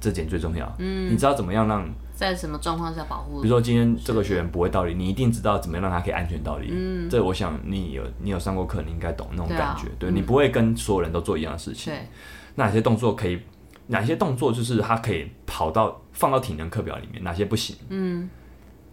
[0.01, 0.67] 这点最重要。
[0.81, 3.41] 嗯你知道怎么样让，在什么状况下保护？
[3.41, 6.71] 比如说今天这个学员不会倒立，你一定知道怎么样让他可以安全倒立。
[6.73, 9.85] 嗯这我想你有你有上过课，你应该懂那种感觉。
[9.97, 11.93] 对,、嗯你不会跟所有人都做一样的事情。
[11.93, 12.01] 对，
[12.57, 13.39] 哪些动作可以，
[13.87, 17.77] 哪些动作就是他可以跑到放到体能课表里面，哪些不行？
[17.91, 18.29] 嗯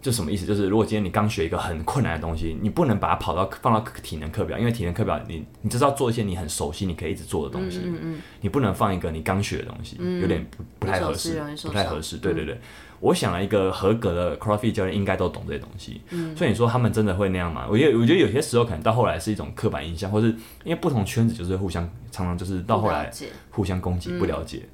[0.04, 0.44] 就什么意思？
[0.44, 7.80] 就是如果今天你刚学一个很困难的东西，你不能把它跑到放到体能课表，因为体能课表你你就是要做一些你很熟悉、你可以一直做的东西。
[7.82, 12.18] 嗯嗯你不能放一个你刚学的东西，嗯有点不不太合适不太合适。
[12.18, 12.60] 对对对，
[13.00, 17.66] 我想了一个合格的 CrossFit 教练应该都懂这些东西，嗯所以你说他们真的会那样吗？
[17.66, 20.26] 我觉得我觉得有些时候可能到后来是一种刻板印象，或是
[20.64, 21.82] 因为不同圈子就是互相
[22.12, 23.10] 常常就是到后来
[23.50, 24.64] 互相攻击、不了解。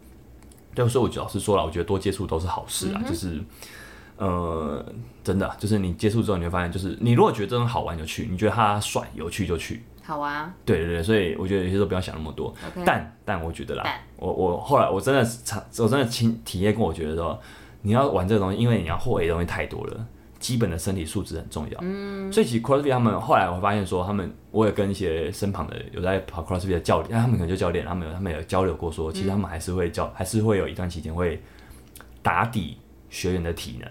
[0.75, 3.41] 对，所以我就老实说了，我觉得多接触都是好事啊，就是。
[4.21, 4.85] 呃，
[5.25, 12.55] 真的，就是你接触之后，你会发现，就是你如果觉得这种好玩就去，你觉得它帅有趣就去，好啊对对对，所以我觉得有些时候不要想那么多。
[12.85, 13.83] 但但我觉得啦，
[14.19, 17.41] 我我后来我真的是尝，我真的亲体验过，我觉得说
[17.81, 20.07] 你要玩这个东西，因为你要会的东西太多了，
[20.39, 21.79] 基本的身体素质很重要。
[21.81, 31.43] 嗯，所以其实 CrossFit 他们后来我发现说，他们我也跟一些身旁的有在跑 CrossFit 的教练，他们可能就教练，他们有他们有交流过说，其实他们还是会教，还是会有一段期间会
[32.23, 32.77] 打底
[33.09, 33.91] 学员的体能。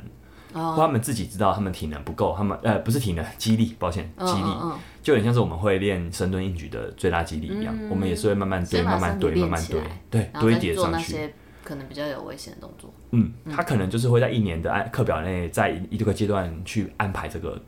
[0.54, 4.80] 他们自己知道他们体能不够，他们呃不是体能，肌力，抱歉，嗯肌力，嗯嗯。
[5.02, 11.34] 就有点像是我们会练深蹲硬举的最大肌力一样，我们也是会慢慢堆、慢慢堆、慢慢堆，对，堆叠上去。
[11.64, 12.92] 可能比较有危险的动作。
[13.12, 17.62] 嗯，他可能就是会在一年的按课表内，在一一个阶段去安排这个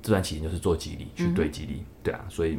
[0.00, 2.58] 这段期间，就是做肌力，去堆肌力，对啊，所以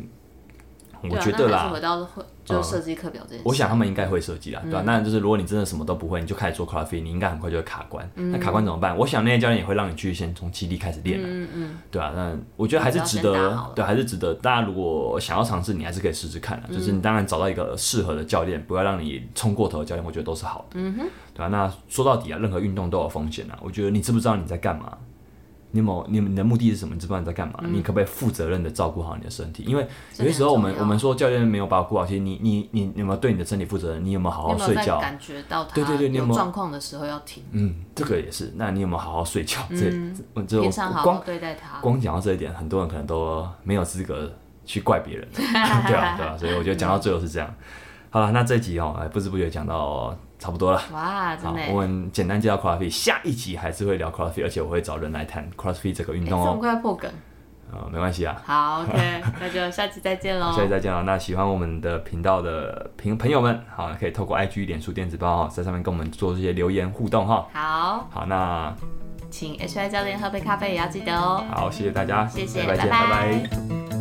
[1.03, 3.43] 我觉得啦回到会就设计课表这件事。
[3.45, 8.07] 我想他们应该会设计嗯啦，对吧、那就是如果你真的什么都不会，你就开始做 CrossFit，你应该很快就会卡关。
[8.15, 8.97] 嗯那卡关怎么办？
[8.97, 13.33] 我想那些教练也会让你去先从基地开始练啊，嗯嗯，对啊，那我觉得还是值得
[13.75, 14.33] 对，还是值得。
[14.35, 16.69] 大家如果想要尝试，你还是可以试试看的啊。
[16.71, 20.75] 就是你当然找到一个适合的教练，不要让你冲过头的教练，我觉得都是好的。
[20.75, 23.57] 嗯哼，对啊，那说到底啊，任何运动都有风险啊。
[23.61, 24.97] 我觉得你知不知道你在干嘛？
[25.71, 26.93] 你有没有你你的目的是什么？
[26.93, 27.59] 你知不知道你在干嘛？
[27.63, 29.63] 你可不可以负责任的照顾好你的身体？
[29.63, 29.85] 因为
[30.17, 34.05] 有些时候我们我们说教练没有把我顾好，其实你你你你有没有对你的身体负责任？
[34.05, 34.99] 你有没有好好睡觉？
[34.99, 38.53] 感觉到他对对对你有没有状况的时候要停，嗯，这个也是。
[38.55, 39.61] 那你有没有好好睡觉？
[39.69, 39.91] 这
[40.35, 41.79] 这这平常好光好对待他。
[41.79, 44.31] 光讲到这一点，很多人可能都没有资格
[44.65, 47.53] 去怪别人， 对啊，对啊，所以我觉得讲到最后是这样。
[48.09, 50.79] 好了，那这集哦，哎不知不觉讲到差不多了。
[50.93, 56.57] 哇，真好我们简单介绍 CrossFit，下一集还是会聊 CrossFit，而且我会找人来谈 CrossFit 这个运哎这么动哦。
[56.59, 57.11] 快破梗，
[57.73, 60.51] 呃，没关系啊，好，OK， 那就下期再见喽。
[60.51, 61.01] 下期再见了。
[61.01, 67.47] 那喜欢我们的频道的朋朋友们，好，可以透过 IG、脸书电子报哈，在上面跟我们做这些留言互动哈。
[67.51, 68.71] 好，好，那
[69.31, 71.43] 请 HI 教练喝杯咖啡也要记得哦。
[71.49, 73.09] 好，谢谢大家，谢谢拜拜，拜拜拜
[73.89, 73.94] 拜